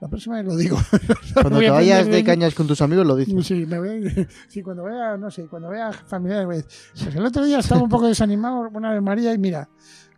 la 0.00 0.08
próxima 0.08 0.36
vez 0.36 0.46
lo 0.46 0.56
digo. 0.56 0.76
Cuando 1.34 1.58
te 1.58 1.70
vayas 1.70 2.06
de 2.06 2.24
cañas 2.24 2.54
con 2.54 2.66
tus 2.66 2.80
amigos 2.80 3.06
lo 3.06 3.16
dices. 3.16 3.46
Sí, 3.46 3.66
me 3.66 3.78
voy, 3.78 4.26
sí 4.48 4.62
cuando 4.62 4.84
vea, 4.84 5.16
no 5.16 5.30
sé, 5.30 5.46
cuando 5.46 5.68
vea 5.68 5.92
familiares, 5.92 6.64
pues 6.94 7.14
el 7.14 7.24
otro 7.24 7.44
día 7.44 7.58
estaba 7.58 7.82
un 7.82 7.88
poco 7.88 8.06
desanimado 8.06 8.68
una 8.72 8.92
vez 8.92 9.02
María 9.02 9.34
y 9.34 9.38
mira, 9.38 9.68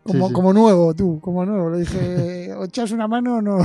como, 0.02 0.32
como 0.32 0.52
nuevo, 0.52 0.94
tú, 0.94 1.20
como 1.20 1.44
nuevo. 1.44 1.70
Le 1.70 1.78
dije, 1.78 2.52
o 2.54 2.64
echas 2.66 2.90
una 2.90 3.08
mano 3.08 3.36
o 3.36 3.42
no. 3.42 3.58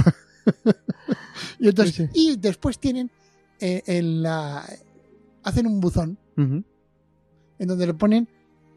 Y, 1.60 1.70
entonces, 1.70 2.10
y 2.14 2.36
después 2.38 2.80
tienen 2.80 3.12
eh, 3.60 3.82
en 3.86 4.22
la, 4.22 4.66
hacen 5.44 5.68
un 5.68 5.80
buzón 5.80 6.18
en 6.38 7.68
donde 7.68 7.88
le 7.88 7.94
ponen 7.94 8.28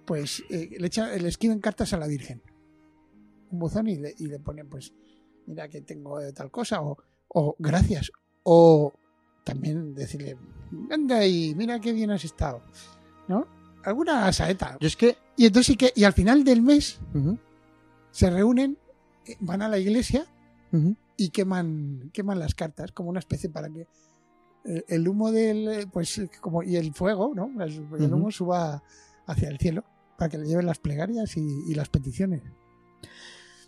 pues 0.09 0.43
eh, 0.49 0.71
le, 0.79 0.87
echa, 0.87 1.15
le, 1.15 1.29
escriben 1.29 1.61
cartas 1.61 1.93
a 1.93 1.99
la 1.99 2.07
Virgen. 2.07 2.41
Un 3.51 3.59
buzón 3.59 3.89
y 3.89 3.97
le, 3.97 4.15
y 4.19 4.27
le 4.27 4.39
ponen, 4.39 4.67
pues, 4.67 4.95
mira 5.47 5.69
que 5.69 5.83
tengo 5.83 6.19
tal 6.33 6.51
cosa, 6.51 6.81
o, 6.81 6.97
o 7.29 7.55
gracias, 7.59 8.11
o 8.43 8.95
también 9.45 9.95
decirle, 9.95 10.39
anda 10.91 11.27
y 11.27 11.55
mira 11.55 11.79
qué 11.79 11.93
bien 11.93 12.11
has 12.11 12.25
estado, 12.25 12.63
¿no? 13.29 13.47
Alguna 13.85 14.33
saeta. 14.33 14.79
Yo 14.81 14.87
es 14.87 14.97
que... 14.97 15.19
Y 15.37 15.45
entonces 15.45 15.67
sí 15.67 15.77
que, 15.77 15.93
y 15.95 16.05
al 16.05 16.15
final 16.15 16.43
del 16.43 16.63
mes 16.63 16.99
se 18.11 18.31
reúnen, 18.31 18.79
eh, 19.27 19.37
van 19.41 19.61
a 19.61 19.69
la 19.69 19.79
iglesia 19.79 20.25
y 21.19 21.29
queman, 21.29 22.11
queman 22.15 22.39
las 22.39 22.55
cartas 22.55 22.93
como 22.93 23.11
una 23.11 23.19
especie 23.19 23.51
para 23.51 23.69
que 23.69 23.87
el, 24.89 25.09
humo 25.09 25.33
del, 25.33 25.89
pues, 25.93 26.23
como, 26.41 26.63
y 26.63 26.77
el 26.77 26.95
fuego, 26.95 27.33
¿no? 27.35 27.51
El 27.63 28.13
humo 28.13 28.31
suba 28.31 28.83
hacia 29.27 29.49
el 29.49 29.59
cielo 29.59 29.85
para 30.19 30.29
que 30.31 30.39
le 30.39 30.47
lleven 30.47 30.67
las 30.67 30.79
plegarias 30.79 31.37
y, 31.37 31.75
las 31.75 31.89
peticiones. 31.89 32.43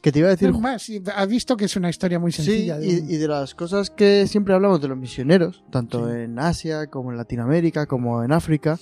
Que 0.02 0.10
te 0.10 0.18
iba 0.18 0.28
a 0.28 0.30
decir. 0.32 0.52
más, 0.52 0.90
has 1.14 1.28
visto 1.28 1.56
que 1.56 1.66
es 1.66 1.76
una 1.76 1.90
historia 1.90 2.18
muy 2.18 2.32
sencilla. 2.32 2.80
Sí, 2.80 3.04
y, 3.08 3.16
de 3.16 3.28
las 3.28 3.54
cosas 3.54 3.90
que 3.90 4.26
siempre 4.26 4.54
hablamos 4.54 4.80
de 4.80 4.88
los 4.88 4.98
misioneros, 4.98 5.62
tanto 5.70 6.12
en 6.12 6.38
Asia 6.38 6.88
como 6.88 7.12
en 7.12 7.18
Latinoamérica, 7.18 7.86
como 7.86 8.24
en 8.24 8.32
África. 8.32 8.78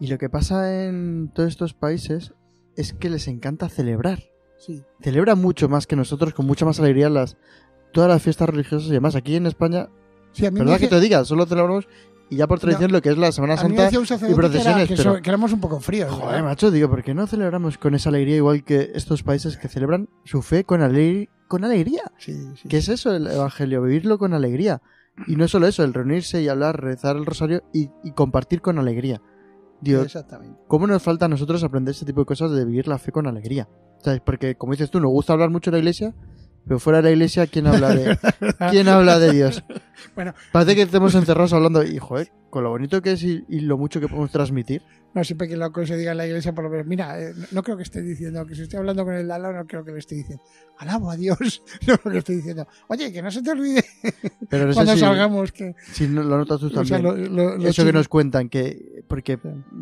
Y 0.00 0.06
lo 0.06 0.16
que 0.16 0.30
pasa 0.30 0.84
en 0.84 1.30
todos 1.34 1.50
estos 1.50 1.74
países 1.74 2.32
es 2.76 2.94
que 2.94 3.10
les 3.10 3.28
encanta 3.28 3.68
celebrar. 3.68 4.22
Sí. 4.58 4.82
Celebran 5.02 5.40
mucho 5.40 5.68
más 5.68 5.86
que 5.86 5.96
nosotros, 5.96 6.32
con 6.32 6.46
mucha 6.46 6.64
más 6.64 6.80
alegría, 6.80 7.10
las 7.10 7.36
todas 7.94 8.10
las 8.10 8.22
fiestas 8.22 8.50
religiosas 8.50 8.88
y 8.88 8.92
demás. 8.92 9.14
Aquí 9.14 9.36
en 9.36 9.46
España, 9.46 9.88
sí, 10.32 10.44
a 10.44 10.50
mí 10.50 10.58
¿verdad 10.58 10.78
que 10.78 10.88
te 10.88 11.00
diga? 11.00 11.24
Solo 11.24 11.46
celebramos 11.46 11.88
y 12.28 12.36
ya 12.36 12.46
por 12.46 12.58
tradición 12.58 12.90
lo 12.90 13.00
que 13.00 13.10
es 13.10 13.18
la 13.18 13.32
Semana 13.32 13.56
Santa 13.56 13.88
y 13.90 14.34
procesiones. 14.34 14.88
Que, 14.88 14.96
pero... 14.96 15.22
que, 15.22 15.30
éramos 15.30 15.52
un 15.52 15.60
poco 15.60 15.80
fríos. 15.80 16.10
Joder, 16.10 16.42
macho, 16.42 16.70
digo, 16.70 16.90
¿por 16.90 17.02
qué 17.02 17.14
no 17.14 17.26
celebramos 17.26 17.78
con 17.78 17.94
esa 17.94 18.08
alegría 18.08 18.36
igual 18.36 18.64
que 18.64 18.90
estos 18.94 19.22
países 19.22 19.56
que 19.56 19.68
celebran 19.68 20.08
su 20.24 20.42
fe 20.42 20.64
con, 20.64 20.80
con 21.48 21.64
alegría? 21.64 22.02
Sí, 22.18 22.34
sí. 22.60 22.68
¿Qué 22.68 22.78
es 22.78 22.88
eso, 22.88 23.14
el 23.14 23.26
Evangelio? 23.26 23.82
Vivirlo 23.82 24.18
con 24.18 24.34
alegría. 24.34 24.82
Y 25.28 25.36
no 25.36 25.46
solo 25.46 25.68
eso, 25.68 25.84
el 25.84 25.94
reunirse 25.94 26.42
y 26.42 26.48
hablar, 26.48 26.82
rezar 26.82 27.16
el 27.16 27.24
rosario 27.24 27.62
y, 27.72 27.88
compartir 28.12 28.60
con 28.60 28.78
alegría. 28.78 29.22
Dios, 29.80 30.06
Exactamente. 30.06 30.58
¿cómo 30.66 30.86
nos 30.86 31.02
falta 31.02 31.26
a 31.26 31.28
nosotros 31.28 31.62
aprender 31.62 31.92
este 31.92 32.06
tipo 32.06 32.20
de 32.20 32.26
cosas 32.26 32.50
de 32.52 32.64
vivir 32.64 32.88
la 32.88 32.98
fe 32.98 33.12
con 33.12 33.26
alegría? 33.26 33.68
¿Sabes? 33.98 34.20
Porque, 34.24 34.56
como 34.56 34.72
dices 34.72 34.90
tú, 34.90 34.98
nos 34.98 35.10
gusta 35.10 35.34
hablar 35.34 35.50
mucho 35.50 35.70
en 35.70 35.74
la 35.74 35.78
iglesia, 35.78 36.14
pero 36.66 36.80
fuera 36.80 36.98
de 36.98 37.04
la 37.04 37.10
iglesia, 37.10 37.46
¿quién 37.46 37.66
habla 37.66 37.94
de, 37.94 38.18
¿quién 38.70 38.88
habla 38.88 39.18
de 39.18 39.32
Dios? 39.32 39.64
Bueno, 40.14 40.34
Parece 40.52 40.74
que 40.74 40.82
estemos 40.82 41.14
encerrados 41.14 41.52
hablando, 41.52 41.82
hijo, 41.82 42.18
¿eh? 42.18 42.32
con 42.50 42.64
lo 42.64 42.70
bonito 42.70 43.02
que 43.02 43.12
es 43.12 43.22
y, 43.22 43.42
lo 43.48 43.76
mucho 43.76 44.00
que 44.00 44.08
podemos 44.08 44.30
transmitir. 44.30 44.82
No, 45.14 45.22
siempre 45.22 45.48
que 45.48 45.56
lo 45.56 45.72
que 45.72 45.86
se 45.86 45.96
diga 45.96 46.10
en 46.10 46.18
la 46.18 46.26
iglesia, 46.26 46.52
por 46.52 46.64
lo 46.64 46.70
menos, 46.70 46.86
mira, 46.86 47.20
eh, 47.20 47.32
no 47.52 47.62
creo 47.62 47.76
que 47.76 47.84
esté 47.84 48.02
diciendo, 48.02 48.44
que 48.46 48.56
si 48.56 48.62
estoy 48.62 48.80
hablando 48.80 49.04
con 49.04 49.14
el 49.14 49.28
de 49.28 49.38
no 49.38 49.64
creo 49.64 49.84
que 49.84 49.92
le 49.92 49.98
esté 49.98 50.16
diciendo, 50.16 50.42
alabo 50.78 51.10
a 51.10 51.16
Dios, 51.16 51.62
no 51.86 51.94
lo 52.04 52.10
que 52.10 52.18
estoy 52.18 52.36
diciendo, 52.36 52.66
oye, 52.88 53.12
que 53.12 53.22
no 53.22 53.30
se 53.30 53.42
te 53.42 53.52
olvide 53.52 53.84
Pero 54.50 54.74
cuando 54.74 54.96
salgamos 54.96 55.52
que... 55.52 55.76
Si 55.92 56.08
no, 56.08 56.24
lo 56.24 56.38
notas 56.38 56.58
tú 56.58 56.70
también, 56.70 57.06
eso 57.62 57.84
que 57.84 57.92
nos 57.92 58.08
cuentan, 58.08 58.48
que 58.48 59.04
porque 59.06 59.38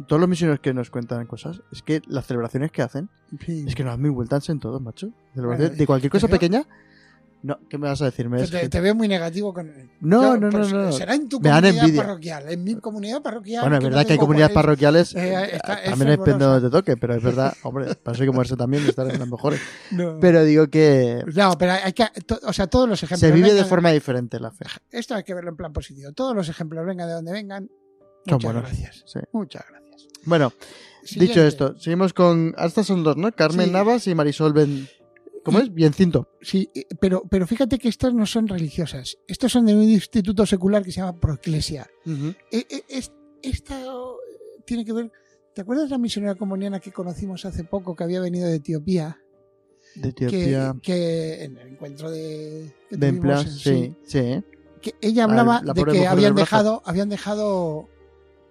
todos 0.06 0.20
los 0.20 0.28
misioneros 0.28 0.60
que 0.60 0.74
nos 0.74 0.90
cuentan 0.90 1.26
cosas, 1.26 1.62
es 1.72 1.82
que 1.82 2.02
las 2.06 2.26
celebraciones 2.26 2.70
que 2.70 2.82
hacen, 2.82 3.08
es 3.40 3.74
que 3.74 3.84
nos 3.84 3.94
dan 3.94 4.00
muy 4.02 4.10
vueltas 4.10 4.48
en 4.50 4.60
todo, 4.60 4.80
macho. 4.80 5.12
de 5.34 5.86
cualquier 5.86 6.12
cosa 6.12 6.28
pequeña 6.28 6.66
no, 7.42 7.58
¿qué 7.68 7.76
me 7.76 7.88
vas 7.88 8.00
a 8.02 8.04
decir? 8.04 8.28
te, 8.70 8.80
veo 8.80 8.94
muy 8.94 9.08
negativo 9.08 9.52
con. 9.52 9.68
No, 10.00 10.36
no, 10.36 10.48
no, 10.48 10.50
pues, 10.50 10.72
no, 10.72 10.92
Será 10.92 11.16
en 11.16 11.28
tu 11.28 11.40
comunidad 11.40 11.96
parroquial. 11.96 12.48
En 12.48 12.62
mi 12.62 12.76
comunidad 12.76 13.20
parroquial. 13.20 13.62
Bueno, 13.62 13.78
es 13.78 13.84
verdad 13.84 14.06
que 14.06 14.12
hay 14.12 14.18
comunidades 14.18 14.54
parroquiales. 14.54 15.14
Eh, 15.16 15.58
también 15.64 16.12
es 16.12 16.18
pendo 16.18 16.60
de 16.60 16.70
toque, 16.70 16.96
pero 16.96 17.14
es 17.16 17.22
verdad, 17.22 17.52
hombre, 17.62 17.94
para 17.96 18.14
eso 18.14 18.22
hay 18.22 18.28
que 18.28 18.32
moverse 18.32 18.56
también 18.56 18.84
y 18.84 18.90
estar 18.90 19.10
en 19.10 19.18
las 19.18 19.28
mejores. 19.28 19.60
Pero 20.20 20.44
digo 20.44 20.68
que. 20.68 21.24
No, 21.34 21.58
pero 21.58 21.72
hay 21.72 21.92
que. 21.92 22.06
O 22.44 22.52
sea, 22.52 22.68
todos 22.68 22.88
los 22.88 23.02
ejemplos. 23.02 23.20
Se 23.20 23.32
vive 23.32 23.52
de 23.54 23.64
forma 23.64 23.90
diferente 23.90 24.38
la 24.38 24.52
fe. 24.52 24.64
Esto 24.90 25.16
hay 25.16 25.24
que 25.24 25.34
verlo 25.34 25.50
en 25.50 25.56
plan 25.56 25.72
positivo. 25.72 26.12
Todos 26.12 26.36
los 26.36 26.48
ejemplos, 26.48 26.86
vengan 26.86 27.08
de 27.08 27.14
donde 27.14 27.32
vengan. 27.32 27.68
Muchas 28.26 28.54
gracias. 28.54 29.04
Muchas 29.32 29.64
gracias. 29.68 30.08
Bueno, 30.24 30.52
dicho 31.16 31.42
esto, 31.42 31.76
seguimos 31.76 32.12
con. 32.12 32.54
Estas 32.56 32.86
son 32.86 33.02
dos, 33.02 33.16
¿no? 33.16 33.32
Carmen 33.32 33.72
Navas 33.72 34.06
y 34.06 34.14
Marisol 34.14 34.52
Ben. 34.52 34.86
¿Cómo 35.44 35.58
es? 35.58 35.72
Bien 35.72 35.92
cinto. 35.92 36.28
Sí, 36.40 36.70
pero, 37.00 37.24
pero 37.28 37.46
fíjate 37.46 37.78
que 37.78 37.88
estas 37.88 38.14
no 38.14 38.26
son 38.26 38.46
religiosas. 38.46 39.18
Estos 39.26 39.52
son 39.52 39.66
de 39.66 39.74
un 39.74 39.82
instituto 39.82 40.46
secular 40.46 40.84
que 40.84 40.92
se 40.92 41.00
llama 41.00 41.18
Proclesia. 41.18 41.88
E, 42.50 42.66
e, 42.68 43.02
esta 43.42 43.80
tiene 44.64 44.84
que 44.84 44.92
ver. 44.92 45.10
¿Te 45.54 45.62
acuerdas 45.62 45.86
de 45.86 45.90
la 45.90 45.98
misionera 45.98 46.34
comuniana 46.34 46.80
que 46.80 46.92
conocimos 46.92 47.44
hace 47.44 47.64
poco 47.64 47.94
que 47.94 48.04
había 48.04 48.20
venido 48.20 48.48
de 48.48 48.56
Etiopía? 48.56 49.18
De 49.96 50.10
Etiopía. 50.10 50.74
Que, 50.80 51.44
en 51.44 51.58
el 51.58 51.68
encuentro 51.68 52.10
de. 52.10 52.72
de 52.90 53.46
sí, 53.48 53.94
sí, 54.04 54.42
Que 54.80 54.94
ella 55.00 55.24
hablaba 55.24 55.60
de 55.60 55.84
que 55.84 56.06
habían 56.06 56.34
dejado, 56.34 56.82
habían 56.84 57.08
dejado. 57.08 57.88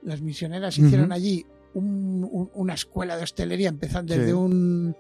Las 0.04 0.22
misioneras 0.22 0.78
hicieron 0.80 1.12
allí 1.12 1.46
una 1.74 2.74
escuela 2.74 3.16
de 3.18 3.24
hostelería, 3.24 3.70
empezando 3.70 4.16
desde 4.16 4.34
un 4.34 4.96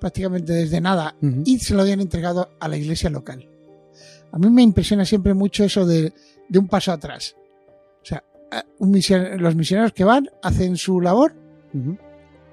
prácticamente 0.00 0.52
desde 0.52 0.80
nada 0.80 1.14
y 1.44 1.58
se 1.58 1.74
lo 1.74 1.82
habían 1.82 2.00
entregado 2.00 2.50
a 2.58 2.66
la 2.66 2.76
iglesia 2.76 3.10
local. 3.10 3.46
A 4.32 4.38
mí 4.38 4.50
me 4.50 4.62
impresiona 4.62 5.04
siempre 5.04 5.34
mucho 5.34 5.64
eso 5.64 5.86
de, 5.86 6.12
un 6.54 6.68
paso 6.68 6.92
atrás. 6.92 7.36
O 8.02 8.04
sea, 8.04 8.24
los 9.38 9.54
misioneros 9.54 9.92
que 9.92 10.04
van 10.04 10.30
hacen 10.42 10.76
su 10.76 11.00
labor 11.00 11.34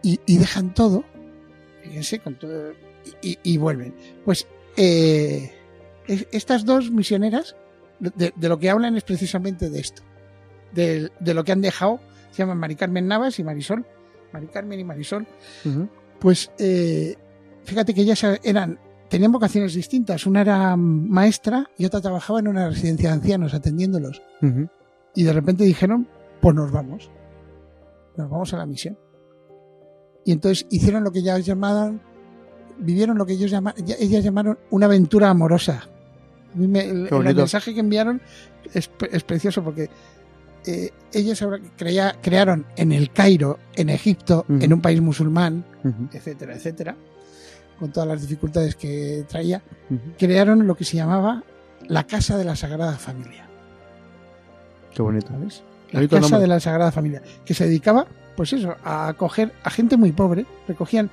y, 0.03 0.37
dejan 0.37 0.73
todo, 0.73 1.03
fíjense, 1.83 2.19
con 2.19 2.37
todo 2.37 2.73
y, 3.21 3.57
vuelven. 3.57 3.95
Pues 4.25 4.47
eh, 4.75 5.51
estas 6.07 6.65
dos 6.65 6.91
misioneras 6.91 7.55
de, 7.99 8.33
lo 8.37 8.59
que 8.59 8.69
hablan 8.69 8.97
es 8.97 9.03
precisamente 9.03 9.69
de 9.69 9.79
esto, 9.79 10.03
de, 10.73 11.09
lo 11.19 11.43
que 11.43 11.51
han 11.51 11.61
dejado, 11.61 11.99
se 12.31 12.39
llaman 12.39 12.57
Mari 12.57 12.75
Carmen 12.75 13.07
Navas 13.07 13.39
y 13.39 13.43
Marisol, 13.43 13.85
Mari 14.33 14.47
Carmen 14.47 14.79
y 14.79 14.83
Marisol, 14.83 15.25
pues 16.19 16.51
eh, 16.57 17.15
fíjate 17.67 17.93
que 17.93 18.01
ellas 18.01 18.23
eran, 18.43 18.79
tenían 19.09 19.31
vocaciones 19.31 19.73
distintas. 19.73 20.25
Una 20.25 20.41
era 20.41 20.75
maestra 20.77 21.69
y 21.77 21.85
otra 21.85 22.01
trabajaba 22.01 22.39
en 22.39 22.47
una 22.47 22.69
residencia 22.69 23.09
de 23.09 23.15
ancianos 23.15 23.53
atendiéndolos. 23.53 24.21
Y 25.13 25.23
de 25.23 25.33
repente 25.33 25.65
dijeron, 25.65 26.07
pues 26.41 26.55
nos 26.55 26.71
vamos. 26.71 27.11
Nos 28.15 28.29
vamos 28.29 28.53
a 28.53 28.57
la 28.57 28.65
misión. 28.65 28.97
Y 30.23 30.31
entonces 30.31 30.65
hicieron 30.69 31.03
lo 31.03 31.11
que 31.11 31.19
ellas 31.19 31.45
llamaban, 31.45 32.01
vivieron 32.79 33.17
lo 33.17 33.25
que 33.25 33.33
ellos 33.33 33.51
llamaron, 33.51 33.83
ellas 33.99 34.23
llamaron 34.23 34.57
una 34.69 34.85
aventura 34.85 35.29
amorosa. 35.29 35.89
el, 36.55 37.09
mensaje 37.11 37.73
que 37.73 37.81
enviaron 37.81 38.21
es, 38.73 38.87
precioso 39.23 39.63
porque 39.63 39.89
eh, 40.65 40.91
ellos 41.11 41.45
crearon 41.77 42.65
en 42.77 42.91
el 42.93 43.11
Cairo, 43.11 43.59
en 43.75 43.89
Egipto, 43.89 44.45
en 44.47 44.73
un 44.73 44.81
país 44.81 45.01
musulmán, 45.01 45.65
etcétera, 46.11 46.55
etcétera, 46.55 46.95
con 47.77 47.91
todas 47.91 48.07
las 48.07 48.21
dificultades 48.21 48.75
que 48.75 49.25
traía, 49.27 49.61
crearon 50.17 50.67
lo 50.67 50.75
que 50.75 50.85
se 50.85 50.97
llamaba 50.97 51.43
la 51.87 52.05
Casa 52.05 52.37
de 52.37 52.45
la 52.45 52.55
Sagrada 52.55 52.97
Familia. 52.97 53.47
Qué 54.93 55.01
bonito. 55.01 55.27
¿Sabes? 55.27 55.63
La 55.91 56.07
Casa 56.07 56.39
de 56.39 56.47
la 56.47 56.59
Sagrada 56.59 56.91
Familia, 56.91 57.21
que 57.45 57.53
se 57.53 57.65
dedicaba, 57.65 58.07
pues 58.35 58.53
eso, 58.53 58.75
a 58.83 59.07
acoger 59.07 59.53
a 59.63 59.69
gente 59.69 59.97
muy 59.97 60.11
pobre. 60.11 60.45
Recogían 60.67 61.09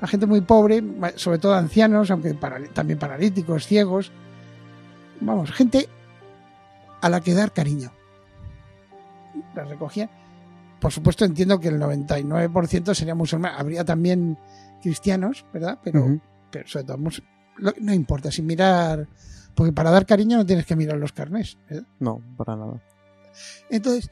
a 0.00 0.06
gente 0.06 0.26
muy 0.26 0.40
pobre, 0.40 0.82
sobre 1.16 1.38
todo 1.38 1.54
ancianos, 1.54 2.10
aunque 2.10 2.34
también 2.72 2.98
paralíticos, 2.98 3.66
ciegos. 3.66 4.12
Vamos, 5.20 5.50
gente 5.52 5.88
a 7.00 7.08
la 7.08 7.20
que 7.20 7.34
dar 7.34 7.52
cariño. 7.52 7.92
La 9.54 9.64
recogían. 9.64 10.10
Por 10.80 10.92
supuesto, 10.92 11.24
entiendo 11.24 11.58
que 11.58 11.68
el 11.68 11.80
99% 11.80 12.94
sería 12.94 13.14
musulmán. 13.14 13.54
Habría 13.56 13.84
también 13.84 14.38
cristianos, 14.82 15.44
¿verdad? 15.52 15.78
Pero, 15.82 16.20
pero 16.50 16.68
sobre 16.68 16.86
todo, 16.86 16.98
no 17.80 17.94
importa, 17.94 18.30
sin 18.30 18.46
mirar. 18.46 19.08
Porque 19.54 19.72
para 19.72 19.90
dar 19.90 20.06
cariño 20.06 20.36
no 20.36 20.46
tienes 20.46 20.66
que 20.66 20.76
mirar 20.76 20.98
los 20.98 21.12
carnés. 21.12 21.58
No, 21.98 22.22
para 22.36 22.56
nada. 22.56 22.82
Entonces, 23.70 24.10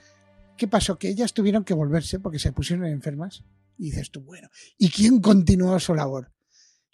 ¿qué 0.56 0.66
pasó? 0.66 0.98
Que 0.98 1.08
ellas 1.08 1.32
tuvieron 1.32 1.64
que 1.64 1.74
volverse 1.74 2.18
porque 2.18 2.38
se 2.38 2.52
pusieron 2.52 2.86
enfermas. 2.86 3.44
Y 3.78 3.90
dices 3.90 4.10
tú, 4.10 4.22
bueno, 4.22 4.48
¿y 4.78 4.90
quién 4.90 5.20
continuó 5.20 5.78
su 5.78 5.94
labor? 5.94 6.32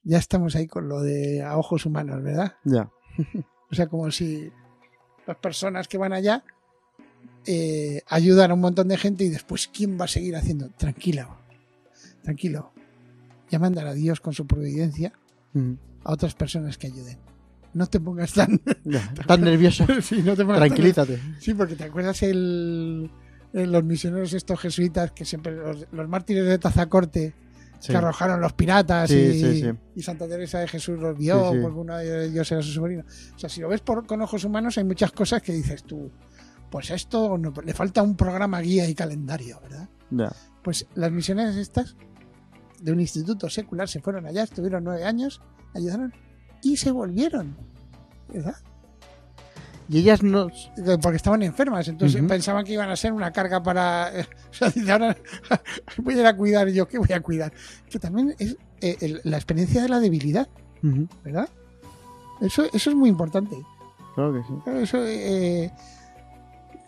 Ya 0.04 0.18
estamos 0.18 0.56
ahí 0.56 0.66
con 0.66 0.88
lo 0.88 1.00
de 1.00 1.42
a 1.42 1.56
ojos 1.56 1.86
humanos, 1.86 2.22
¿verdad? 2.22 2.56
Ya. 2.64 2.90
o 3.70 3.74
sea, 3.74 3.86
como 3.86 4.10
si 4.10 4.50
las 5.26 5.36
personas 5.36 5.86
que 5.86 5.96
van 5.96 6.12
allá 6.12 6.44
eh, 7.46 8.02
ayudan 8.08 8.50
a 8.50 8.54
un 8.54 8.60
montón 8.60 8.88
de 8.88 8.98
gente 8.98 9.24
y 9.24 9.28
después, 9.28 9.68
¿quién 9.68 9.98
va 9.98 10.04
a 10.04 10.08
seguir 10.08 10.36
haciendo? 10.36 10.68
Tranquilo, 10.70 11.38
tranquilo. 12.22 12.72
Ya 13.52 13.58
mandar 13.58 13.86
a 13.86 13.92
Dios 13.92 14.20
con 14.20 14.32
su 14.32 14.46
providencia 14.46 15.12
a 16.04 16.12
otras 16.12 16.34
personas 16.34 16.78
que 16.78 16.86
ayuden. 16.86 17.18
No 17.74 17.86
te 17.86 18.00
pongas 18.00 18.32
tan, 18.32 18.58
tan 19.26 19.40
nervioso. 19.42 19.84
Tranquilízate. 20.56 21.20
sí, 21.38 21.52
porque 21.52 21.76
te 21.76 21.84
acuerdas 21.84 22.22
el, 22.22 23.10
los 23.52 23.84
misioneros 23.84 24.32
estos 24.32 24.58
jesuitas 24.58 25.12
que 25.12 25.26
siempre 25.26 25.54
los, 25.54 26.08
mártires 26.08 26.46
de 26.46 26.58
Tazacorte 26.58 27.34
que 27.86 27.94
arrojaron 27.94 28.40
los 28.40 28.54
piratas 28.54 29.10
y, 29.10 29.62
Santa 30.00 30.26
Teresa 30.26 30.60
de 30.60 30.68
Jesús 30.68 30.98
los 30.98 31.18
vio 31.18 31.50
porque 31.60 31.78
uno 31.78 31.98
de 31.98 32.28
ellos 32.28 32.50
era 32.52 32.62
su 32.62 32.70
sobrino. 32.70 33.04
O 33.34 33.38
sea, 33.38 33.50
si 33.50 33.60
lo 33.60 33.68
ves 33.68 33.82
por, 33.82 34.06
con 34.06 34.22
ojos 34.22 34.44
humanos 34.44 34.78
hay 34.78 34.84
muchas 34.84 35.12
cosas 35.12 35.42
que 35.42 35.52
dices 35.52 35.82
tú, 35.84 36.10
pues 36.70 36.90
esto 36.90 37.36
le 37.36 37.74
falta 37.74 38.02
un 38.02 38.16
programa 38.16 38.62
guía 38.62 38.88
y 38.88 38.94
calendario, 38.94 39.60
¿verdad? 39.60 39.88
Pues 40.62 40.86
las 40.94 41.12
misioneras 41.12 41.56
estas 41.56 41.96
de 42.82 42.92
un 42.92 43.00
instituto 43.00 43.48
secular 43.48 43.88
se 43.88 44.00
fueron 44.00 44.26
allá, 44.26 44.42
estuvieron 44.42 44.84
nueve 44.84 45.04
años, 45.04 45.40
ayudaron 45.74 46.12
y 46.62 46.76
se 46.76 46.90
volvieron, 46.90 47.56
¿verdad? 48.32 48.56
Y 49.88 49.98
ellas 49.98 50.22
no. 50.22 50.48
Porque 51.02 51.16
estaban 51.16 51.42
enfermas, 51.42 51.88
entonces 51.88 52.22
pensaban 52.22 52.64
que 52.64 52.72
iban 52.72 52.88
a 52.88 52.96
ser 52.96 53.12
una 53.12 53.32
carga 53.32 53.62
para. 53.62 54.10
O 54.52 54.54
sea, 54.54 54.92
ahora 54.92 55.16
voy 55.96 56.14
a 56.14 56.20
ir 56.20 56.26
a 56.26 56.36
cuidar 56.36 56.68
yo, 56.68 56.86
¿qué 56.86 56.98
voy 56.98 57.12
a 57.12 57.20
cuidar? 57.20 57.52
Que 57.88 57.98
también 57.98 58.34
es 58.38 58.56
eh, 58.82 59.18
la 59.24 59.36
experiencia 59.38 59.82
de 59.82 59.88
la 59.88 59.98
debilidad, 59.98 60.46
¿verdad? 61.24 61.48
Eso, 62.42 62.64
eso 62.72 62.90
es 62.90 62.96
muy 62.96 63.08
importante. 63.08 63.56
Claro 64.14 64.34
que 64.34 64.42
sí. 64.42 64.82
Eso, 64.82 64.98
eh, 65.06 65.72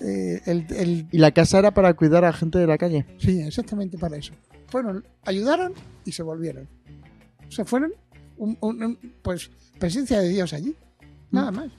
eh, 0.00 0.42
el, 0.44 1.06
¿Y 1.10 1.18
la 1.18 1.30
casa 1.30 1.58
era 1.58 1.72
para 1.72 1.94
cuidar 1.94 2.24
a 2.24 2.32
gente 2.32 2.58
de 2.58 2.66
la 2.66 2.76
calle? 2.76 3.06
Sí, 3.18 3.40
exactamente 3.40 3.96
para 3.96 4.16
eso. 4.18 4.34
Fueron, 4.74 5.04
ayudaron 5.24 5.72
y 6.04 6.10
se 6.10 6.24
volvieron. 6.24 6.68
O 7.46 7.52
sea, 7.52 7.64
fueron, 7.64 7.92
un, 8.36 8.98
pues, 9.22 9.48
presencia 9.78 10.18
de 10.18 10.28
Dios 10.28 10.52
allí. 10.52 10.74
Nada 11.30 11.52
más. 11.52 11.70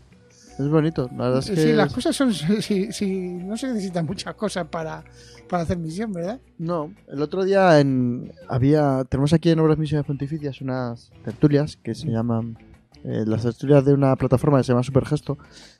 Es 0.57 0.69
bonito, 0.69 1.09
la 1.11 1.25
verdad 1.25 1.39
es 1.39 1.49
que... 1.49 1.57
Sí, 1.57 1.73
las 1.73 1.93
cosas 1.93 2.15
son... 2.15 2.33
Sí, 2.33 3.37
no 3.43 3.57
se 3.57 3.67
necesitan 3.67 4.05
muchas 4.05 4.33
cosas 4.35 4.69
para, 4.69 5.03
para 5.49 5.63
hacer 5.63 5.77
misión, 5.77 6.13
¿verdad? 6.13 6.39
No, 6.57 6.93
el 7.09 7.21
otro 7.21 7.43
día 7.43 7.81
en, 7.81 8.31
había... 8.47 9.03
Tenemos 9.09 9.33
aquí 9.33 9.49
en 9.49 9.59
Obras 9.59 9.77
Misiones 9.77 10.07
Pontificias 10.07 10.61
unas 10.61 11.11
tertulias 11.25 11.75
que 11.75 11.95
se 11.95 12.07
llaman... 12.07 12.57
Eh, 13.03 13.25
las 13.27 13.41
tertulias 13.41 13.83
de 13.83 13.93
una 13.93 14.15
plataforma 14.15 14.57
que 14.59 14.63
se 14.63 14.71
llama 14.71 14.83
Supergesto 14.83 15.37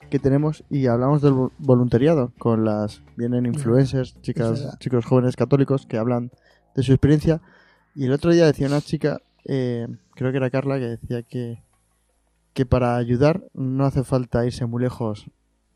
que 0.10 0.20
tenemos 0.20 0.66
y 0.70 0.88
hablamos 0.88 1.22
del 1.22 1.34
voluntariado 1.60 2.34
con 2.38 2.66
las... 2.66 3.04
Vienen 3.16 3.46
influencers, 3.46 4.20
chicas, 4.22 4.78
chicos 4.80 5.06
jóvenes 5.06 5.38
católicos 5.38 5.86
que 5.86 5.98
hablan 5.98 6.30
de 6.76 6.84
su 6.84 6.92
experiencia 6.92 7.42
y 7.96 8.06
el 8.06 8.12
otro 8.12 8.32
día 8.32 8.46
decía 8.46 8.68
una 8.68 8.82
chica, 8.82 9.22
eh, 9.46 9.88
creo 10.14 10.32
que 10.32 10.38
era 10.38 10.50
Carla, 10.50 10.78
que 10.78 10.86
decía 10.86 11.24
que 11.24 11.66
que 12.56 12.66
para 12.66 12.96
ayudar 12.96 13.44
no 13.54 13.86
hace 13.86 14.06
falta 14.06 14.46
irse 14.46 14.66
muy 14.66 14.82
lejos 14.82 15.30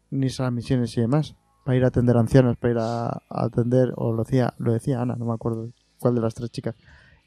ni 0.09 0.27
a 0.27 0.43
las 0.43 0.51
misiones 0.53 0.97
y 0.97 1.01
demás. 1.01 1.35
Para 1.65 1.77
ir 1.77 1.83
a 1.83 1.87
atender 1.87 2.15
ancianos, 2.15 2.55
para 2.55 2.71
ir 2.71 2.77
a, 2.79 3.21
atender, 3.29 3.91
o 3.97 4.13
lo 4.13 4.23
decía, 4.23 4.53
lo 4.57 4.71
decía 4.71 5.01
Ana, 5.01 5.17
no 5.17 5.25
me 5.25 5.33
acuerdo 5.33 5.69
cuál 5.99 6.15
de 6.15 6.21
las 6.21 6.33
tres 6.33 6.49
chicas. 6.51 6.75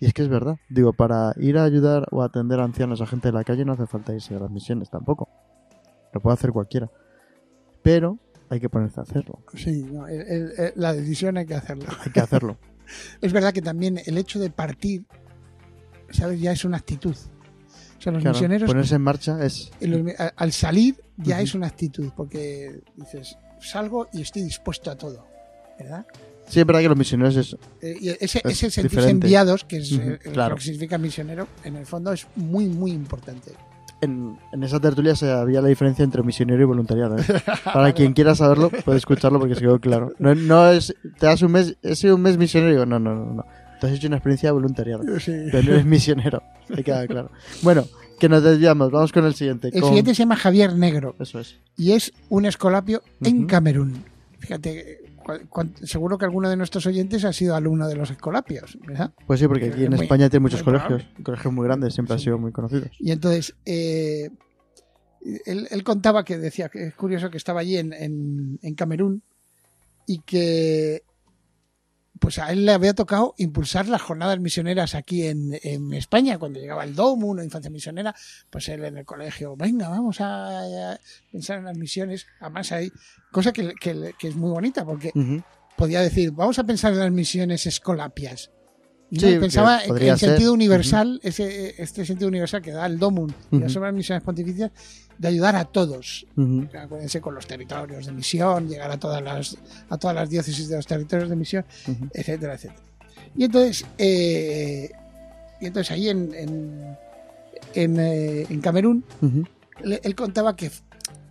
Y 0.01 0.07
es 0.07 0.15
que 0.15 0.23
es 0.23 0.29
verdad. 0.29 0.57
Digo, 0.71 0.95
para 0.95 1.35
ir 1.37 1.59
a 1.59 1.65
ayudar 1.65 2.09
o 2.11 2.23
atender 2.23 2.61
a 2.61 2.65
ancianos 2.65 3.03
a 3.03 3.07
gente 3.07 3.29
de 3.29 3.35
la 3.35 3.45
calle 3.45 3.67
no 3.67 3.75
hace 3.75 3.87
falta 3.87 4.15
irse 4.15 4.35
a 4.35 4.41
las 4.41 4.51
misiones 4.51 4.89
tampoco. 4.91 5.29
Lo 6.15 6.21
puede 6.21 6.33
hacer 6.33 6.51
cualquiera. 6.51 6.91
Pero 7.83 8.19
hay 8.49 8.59
que 8.59 8.71
ponerse 8.71 9.01
a 9.01 9.03
hacerlo. 9.03 9.39
Sí, 9.55 9.87
la 10.77 10.95
decisión 10.95 11.37
hay 11.37 11.45
que 11.45 11.55
hacerlo. 11.55 11.85
Hay 12.05 12.11
que 12.11 12.21
hacerlo. 12.21 12.57
es 13.21 13.33
verdad 13.33 13.53
que 13.53 13.63
también 13.63 14.01
el 14.05 14.19
hecho 14.19 14.39
de 14.39 14.51
partir, 14.51 15.05
¿sabes? 16.11 16.41
Ya 16.41 16.53
es 16.53 16.65
una 16.65 16.79
actitud. 16.79 17.17
O 17.99 18.03
sea, 18.03 18.13
los 18.13 18.25
misioneros. 18.25 18.69
Ponerse 18.69 18.97
en 18.97 19.03
marcha 19.03 19.45
es. 19.45 19.71
Al 20.37 20.53
salir 20.53 20.97
ya 21.17 21.41
es 21.41 21.55
una 21.55 21.69
actitud, 21.69 22.11
porque 22.17 22.81
dices, 22.97 23.37
salgo 23.61 24.09
y 24.13 24.23
estoy 24.23 24.43
dispuesto 24.43 24.91
a 24.91 24.97
todo, 24.97 25.27
¿verdad? 25.79 26.07
Sí, 26.49 26.61
es 26.61 26.67
verdad 26.67 26.81
que 26.81 26.89
los 26.89 26.99
misioneros 26.99 27.37
es. 27.37 27.57
Eh, 27.81 28.19
ese, 28.21 28.43
ese 28.45 28.71
sentirse 28.71 29.09
enviados, 29.09 29.65
que 29.65 29.77
es 29.79 29.93
eh, 29.93 30.19
lo 30.35 30.57
que 30.57 30.63
significa 30.63 30.99
misionero, 30.99 31.47
en 31.65 31.77
el 31.77 31.87
fondo 31.87 32.13
es 32.13 32.27
muy, 32.37 32.67
muy 32.67 32.91
importante. 32.91 33.53
En, 34.03 34.39
en, 34.53 34.63
esa 34.63 34.79
tertulia 34.79 35.17
se 35.17 35.31
había 35.31 35.63
la 35.63 35.69
diferencia 35.69 36.05
entre 36.05 36.23
misionero 36.23 36.61
y 36.61 36.67
voluntariado. 36.67 37.17
¿eh? 37.17 37.25
Para 37.65 37.93
quien 37.93 38.13
quiera 38.13 38.35
saberlo, 38.35 38.69
puede 38.69 38.99
escucharlo 38.99 39.39
porque 39.39 39.55
se 39.55 39.63
quedó 39.63 39.79
claro. 39.81 40.13
No, 40.19 40.35
no 40.35 40.69
es, 40.71 40.95
te 41.19 41.27
das 41.27 41.41
un 41.43 41.53
mes, 41.53 41.77
he 41.83 41.95
sido 41.95 42.17
un 42.17 42.23
mes 42.23 42.37
misionero. 42.37 42.85
No, 42.85 42.99
no, 42.99 43.15
no, 43.15 43.33
no 43.35 43.45
has 43.87 43.93
hecho 43.93 44.07
una 44.07 44.17
experiencia 44.17 44.49
de 44.49 44.53
voluntariado. 44.53 45.05
Pero 45.25 45.63
no 45.63 45.73
eres 45.73 45.85
misionero. 45.85 46.43
Te 46.69 46.85
queda 46.85 47.07
claro. 47.07 47.31
Bueno, 47.63 47.85
que 48.19 48.29
nos 48.29 48.43
desviamos. 48.43 48.91
Vamos 48.91 49.13
con 49.13 49.25
el 49.25 49.35
siguiente. 49.35 49.71
El 49.73 49.83
siguiente 49.83 50.15
se 50.15 50.23
llama 50.23 50.37
Javier 50.37 50.75
Negro. 50.75 51.17
Eso 51.19 51.41
es. 51.41 51.59
Y 51.77 51.93
es 51.93 52.13
un 52.29 52.47
escolapio 52.47 53.03
en 53.23 53.47
Camerún. 53.47 54.05
Fíjate, 54.39 55.01
seguro 55.85 56.19
que 56.19 56.25
alguno 56.25 56.49
de 56.49 56.57
nuestros 56.57 56.87
oyentes 56.87 57.25
ha 57.25 57.33
sido 57.33 57.55
alumno 57.55 57.89
de 57.89 57.97
los 57.97 58.11
escolapios, 58.11 58.79
¿verdad? 58.87 59.13
Pues 59.27 59.41
sí, 59.41 59.49
porque 59.49 59.67
aquí 59.67 59.85
en 59.85 59.95
España 59.95 60.29
tiene 60.29 60.43
muchos 60.43 60.63
colegios, 60.63 61.07
colegios 61.23 61.53
muy 61.53 61.65
grandes, 61.65 61.95
siempre 61.95 62.15
han 62.15 62.21
sido 62.21 62.39
muy 62.39 62.53
conocidos. 62.53 62.91
Y 62.99 63.11
entonces, 63.11 63.55
eh, 63.65 64.31
él, 65.45 65.85
contaba 65.85 66.25
que 66.25 66.39
decía 66.39 66.69
que 66.69 66.87
es 66.87 66.95
curioso 66.95 67.31
que 67.31 67.37
estaba 67.37 67.61
allí 67.61 67.77
en, 67.77 68.59
en 68.61 68.75
Camerún 68.75 69.23
y 70.07 70.21
que 70.21 71.03
pues 72.23 72.39
a 72.39 72.53
él 72.53 72.65
le 72.65 72.71
había 72.71 72.95
tocado 72.95 73.35
impulsar 73.37 73.89
las 73.89 74.01
jornadas 74.01 74.39
misioneras 74.39 74.95
aquí 74.95 75.27
en, 75.27 75.53
España, 75.93 76.39
cuando 76.39 76.61
llegaba 76.61 76.85
el 76.85 76.95
DOMU, 76.95 77.27
una 77.27 77.43
infancia 77.43 77.69
misionera, 77.69 78.15
pues 78.49 78.69
él 78.69 78.85
en 78.85 78.99
el 78.99 79.05
colegio, 79.05 79.57
venga, 79.57 79.89
vamos 79.89 80.19
a, 80.21 80.97
pensar 81.33 81.59
en 81.59 81.65
las 81.65 81.77
misiones. 81.77 82.29
Además 82.39 82.71
hay 82.71 82.93
cosa 83.33 83.53
que, 83.53 83.75
es 84.23 84.37
muy 84.37 84.51
bonita, 84.51 84.85
porque 84.85 85.11
podía 85.77 86.01
decir, 86.01 86.31
vamos 86.31 86.61
a 86.61 86.65
pensar 86.65 86.93
en 86.93 87.01
las 87.01 87.11
misiones 87.11 87.67
escolapias. 87.67 88.53
Sí, 89.13 89.37
pensaba 89.39 89.85
en 89.85 89.97
el 89.99 90.19
sentido 90.19 90.55
universal, 90.55 91.21
ese, 91.23 91.75
este 91.83 92.07
sentido 92.07 92.29
universal 92.29 92.63
que 92.63 92.73
da 92.73 92.87
el 92.87 92.99
DOMUN 92.99 93.35
y 93.51 93.59
las 93.59 93.77
obras 93.77 93.93
misiones 93.93 94.25
pontificias, 94.25 94.71
de 95.19 95.29
ayudar 95.29 95.55
a 95.55 95.67
todos. 95.67 96.27
Acuérdense 96.75 97.21
con 97.21 97.35
los 97.35 97.47
territorios 97.47 98.07
de 98.07 98.13
misión, 98.13 98.69
llegar 98.69 98.91
a 98.91 98.99
todas 98.99 99.23
las, 99.23 99.57
a 99.91 99.99
todas 99.99 100.17
las 100.17 100.31
diócesis 100.31 100.69
de 100.69 100.77
los 100.77 100.87
territorios 100.87 101.29
de 101.29 101.37
misión, 101.37 101.65
etcétera, 102.13 102.55
etcétera. 102.55 102.81
Y 103.37 103.45
entonces, 103.45 103.87
eh, 103.99 104.91
y 105.61 105.67
entonces 105.67 105.91
ahí 105.91 106.09
en, 106.09 106.35
en, 106.35 106.97
en, 107.75 107.97
eh, 108.01 108.61
Camerún, 108.63 109.05
él, 109.83 110.15
contaba 110.15 110.57
que 110.57 110.71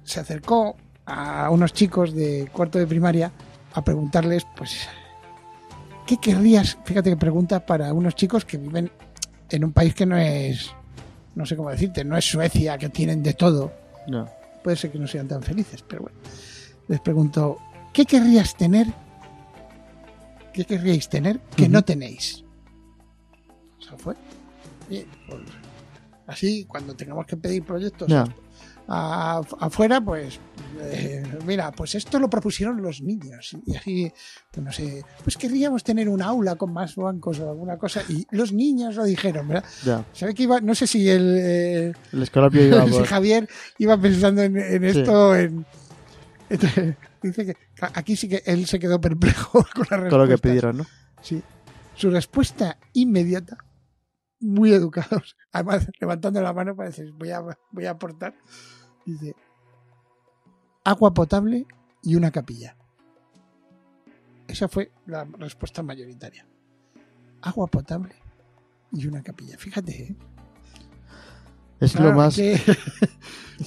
se 0.04 0.20
acercó 0.20 0.76
a 1.06 1.50
unos 1.50 1.74
chicos 1.74 2.14
de 2.14 2.48
cuarto 2.54 2.78
de 2.78 2.86
primaria 2.86 3.32
a 3.74 3.84
preguntarles, 3.84 4.46
pues, 4.56 4.88
¿qué 6.06 6.18
querrías? 6.18 6.78
Fíjate 6.86 7.10
que 7.10 7.18
pregunta 7.18 7.66
para 7.66 7.94
unos 7.94 8.16
chicos 8.16 8.46
que 8.46 8.58
viven 8.58 8.92
en 9.50 9.64
un 9.64 9.72
país 9.72 9.94
que 9.94 10.06
no 10.06 10.18
es, 10.18 10.72
no 11.36 11.46
sé 11.46 11.56
cómo 11.56 11.70
decirte, 11.70 12.04
no 12.04 12.18
es 12.18 12.26
Suecia, 12.26 12.78
que 12.78 12.90
tienen 12.90 13.24
de 13.24 13.34
todo. 13.34 13.72
No. 14.08 14.30
Puede 14.64 14.78
ser 14.78 14.92
que 14.92 15.00
no 15.00 15.08
sean 15.08 15.28
tan 15.28 15.42
felices, 15.42 15.84
pero 15.88 16.04
bueno. 16.04 16.18
Les 16.88 17.00
pregunto, 17.00 17.58
¿qué 17.94 18.06
querrías 18.06 18.56
tener? 18.56 18.88
¿Qué 20.54 20.66
querríais 20.66 21.08
tener 21.10 21.40
que 21.56 21.70
no 21.70 21.82
tenéis? 21.84 22.44
Eso 23.80 23.98
fue. 23.98 24.16
Pues, 24.88 25.06
Así, 26.28 26.66
cuando 26.66 26.96
tengamos 26.96 27.26
que 27.26 27.36
pedir 27.38 27.64
proyectos 27.64 28.10
afuera, 28.92 30.02
pues 30.02 30.40
eh, 30.82 31.24
mira, 31.46 31.72
pues 31.72 31.96
esto 31.96 32.20
lo 32.20 32.30
propusieron 32.30 32.82
los 32.82 33.02
niños 33.02 33.56
y 33.66 33.76
así, 33.76 34.12
pues 34.52 34.66
no 34.66 34.72
sé, 34.72 35.04
pues 35.24 35.38
querríamos 35.38 35.84
tener 35.84 36.10
un 36.10 36.22
aula 36.22 36.56
con 36.56 36.74
más 36.74 36.96
bancos 36.96 37.40
o 37.40 37.50
alguna 37.50 37.78
cosa 37.78 38.04
y 38.10 38.26
los 38.32 38.52
niños 38.52 38.96
lo 38.96 39.06
dijeron, 39.06 39.48
¿verdad? 39.48 39.64
Ya. 39.86 40.06
¿Sabe 40.14 40.34
que 40.34 40.44
iba? 40.44 40.60
No 40.60 40.76
sé 40.76 40.88
si 40.88 41.10
el, 41.10 41.38
eh, 41.40 41.94
el 42.12 42.24
escolapio 42.24 42.66
iba 42.66 42.86
si 42.88 43.04
Javier 43.04 43.48
iba 43.78 43.98
pensando 43.98 44.42
en, 44.42 44.84
esto, 44.84 45.36
en, 45.36 45.66
dice 47.22 47.46
que 47.46 47.56
aquí 47.94 48.16
sí 48.16 48.28
que 48.28 48.44
él 48.46 48.66
se 48.66 48.80
quedó 48.80 49.00
perplejo 49.00 49.66
con 49.76 49.86
la 49.90 49.98
respuesta. 49.98 50.10
Todo 50.10 50.26
lo 50.26 50.28
que 50.28 50.38
pidieron, 50.38 50.78
¿no? 50.78 50.86
Sí. 51.22 51.42
Su 51.96 52.10
respuesta 52.10 52.78
inmediata, 52.94 53.58
muy 54.40 54.74
educados, 54.74 55.38
además 55.52 55.88
levantando 56.00 56.42
la 56.42 56.52
mano 56.52 56.76
para 56.76 56.90
decir, 56.90 57.12
voy 57.14 57.30
a, 57.32 57.42
voy 57.72 57.86
a 57.86 57.92
aportar, 57.92 58.34
dice, 59.06 59.36
agua 60.84 61.14
potable 61.14 61.66
y 62.04 62.16
una 62.16 62.32
capilla. 62.32 62.76
Esa 64.48 64.68
fue 64.68 64.92
la 65.06 65.24
respuesta 65.24 65.82
mayoritaria. 65.84 66.46
Agua 67.42 67.68
potable 67.68 68.16
y 68.92 69.08
una 69.08 69.24
capilla. 69.24 69.58
Fíjate, 69.58 70.04
¿eh? 70.04 70.16
Es 71.80 72.00
lo 72.00 72.14
más. 72.14 72.38
es 72.38 72.62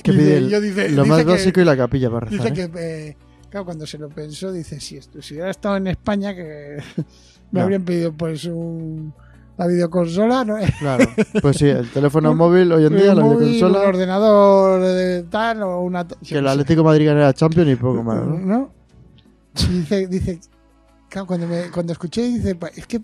que 0.03 0.13
pide 0.13 0.89
lo 0.91 1.05
más 1.05 1.25
básico 1.25 1.61
y 1.61 1.65
la 1.65 1.77
capilla 1.77 2.11
para 2.11 2.27
rezar. 2.27 2.53
Dice 2.53 2.63
¿eh? 2.63 2.71
que, 2.71 3.09
eh, 3.09 3.17
claro, 3.51 3.65
cuando 3.65 3.87
se 3.87 3.99
lo 3.99 4.09
pensó, 4.09 4.53
dice: 4.53 4.79
si, 4.79 4.97
esto, 4.97 5.21
si 5.21 5.35
hubiera 5.35 5.51
estado 5.51 5.77
en 5.79 5.89
España, 5.89 6.33
que 6.33 6.81
me 7.51 7.61
habrían 7.61 7.85
pedido 7.85 8.13
pues 8.13 8.45
un, 8.45 9.13
la 9.57 9.67
videoconsola, 9.67 10.45
¿no? 10.45 10.57
Claro, 10.79 11.07
pues 11.41 11.57
sí, 11.57 11.69
el 11.69 11.91
teléfono 11.91 12.35
móvil 12.37 12.73
hoy 12.73 12.87
en 12.87 12.97
día, 12.97 13.15
la 13.15 13.23
videoconsola. 13.23 13.81
Un 13.81 13.87
ordenador 13.87 14.81
de 14.83 15.23
tal 15.25 15.63
o 15.63 15.81
una. 15.81 16.07
Que 16.07 16.39
el 16.39 16.49
Atlético 16.49 16.83
Madrid 16.85 17.09
era 17.09 17.33
Champions 17.33 17.71
y 17.71 17.77
poco 17.77 18.03
más, 18.03 18.25
¿no? 18.25 18.73
dice, 19.55 20.09
dice 20.09 20.41
claro, 21.09 21.27
cuando, 21.27 21.47
me, 21.47 21.71
cuando 21.71 21.93
escuché, 21.93 22.23
dice, 22.23 22.59
es 22.75 22.87
que 22.87 23.01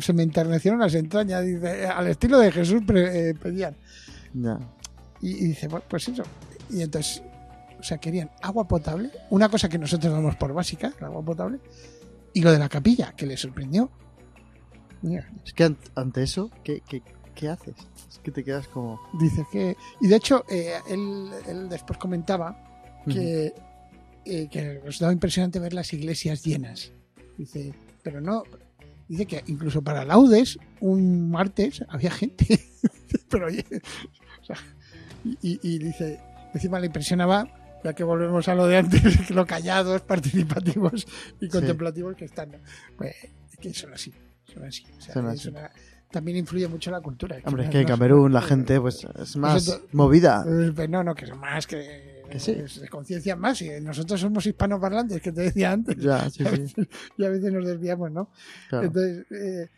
se 0.00 0.12
me 0.12 0.22
enternecieron 0.22 0.80
las 0.80 0.94
entrañas, 0.94 1.44
dice, 1.44 1.86
al 1.86 2.08
estilo 2.08 2.38
de 2.38 2.50
Jesús 2.50 2.82
eh, 2.94 3.34
pedían. 3.40 3.76
Y, 5.20 5.46
dice, 5.46 5.68
pues 5.68 6.08
eso. 6.08 6.24
Y 6.70 6.82
entonces, 6.82 7.22
o 7.78 7.82
sea, 7.82 7.98
querían 7.98 8.30
agua 8.42 8.66
potable, 8.66 9.10
una 9.30 9.48
cosa 9.48 9.68
que 9.68 9.78
nosotros 9.78 10.12
damos 10.12 10.36
por 10.36 10.52
básica, 10.52 10.92
el 10.98 11.04
agua 11.04 11.22
potable, 11.22 11.60
y 12.32 12.42
lo 12.42 12.52
de 12.52 12.58
la 12.58 12.68
capilla, 12.68 13.12
que 13.16 13.26
le 13.26 13.36
sorprendió. 13.36 13.90
Es 15.44 15.52
que 15.54 15.74
ante 15.94 16.22
eso, 16.22 16.50
¿qué, 16.62 16.82
qué, 17.34 17.48
haces? 17.48 17.74
Es 18.08 18.18
que 18.18 18.30
te 18.30 18.44
quedas 18.44 18.68
como... 18.68 19.00
Dice 19.18 19.46
que... 19.50 19.76
Y 20.00 20.08
de 20.08 20.16
hecho, 20.16 20.44
eh, 20.50 20.74
él, 20.88 21.68
después 21.70 21.98
comentaba 21.98 22.56
que, 23.06 23.54
eh, 24.26 24.48
que 24.50 24.80
daba 25.00 25.12
impresionante 25.12 25.58
ver 25.58 25.72
las 25.72 25.92
iglesias 25.92 26.44
llenas. 26.44 26.92
Dice, 27.38 27.72
pero 28.02 28.20
no... 28.20 28.42
Dice 29.08 29.26
que 29.26 29.42
incluso 29.46 29.82
para 29.82 30.04
laudes, 30.04 30.58
un 30.80 31.30
martes, 31.30 31.84
había 31.88 32.10
gente. 32.10 32.60
pero 33.30 33.46
oye... 33.46 33.64
y, 35.24 35.78
dice, 35.78 36.20
encima 36.52 36.78
le 36.78 36.86
impresionaba 36.86 37.48
ya 37.82 37.94
que 37.94 38.04
volvemos 38.04 38.46
a 38.48 38.54
lo 38.54 38.66
de 38.66 38.76
antes, 38.76 39.30
lo 39.30 39.46
callados, 39.46 40.02
participativos 40.02 41.06
y 41.40 41.48
contemplativos 41.48 42.14
que 42.14 42.26
están. 42.26 42.50
Pues 42.98 43.14
que 43.58 43.72
son 43.72 43.94
así 43.94 44.12
también 46.10 46.38
influye 46.38 46.66
mucho 46.68 46.90
la 46.90 47.00
cultura. 47.00 47.38
Hombre, 47.44 47.64
es 47.64 47.70
que 47.70 47.80
en 47.80 47.86
Camerún 47.86 48.32
la 48.32 48.42
gente 48.42 48.80
pues 48.80 49.06
es 49.18 49.36
más 49.36 49.80
movida. 49.92 50.44
Pues, 50.74 50.88
no, 50.88 51.04
no, 51.04 51.14
que 51.14 51.26
son 51.26 51.38
más 51.38 51.66
que, 51.66 52.24
se 52.36 52.88
conciencia 52.88 53.36
más. 53.36 53.62
Y 53.62 53.80
nosotros 53.80 54.20
somos 54.20 54.44
hispanoparlantes, 54.46 55.22
que 55.22 55.32
te 55.32 55.42
decía 55.42 55.72
antes. 55.72 55.96
Ya, 55.98 56.28
y 57.18 57.24
a 57.24 57.28
veces 57.28 57.52
nos 57.52 57.64
desviamos, 57.64 58.10
¿no? 58.10 58.30
Entonces, 58.72 59.26
eh, 59.30 59.68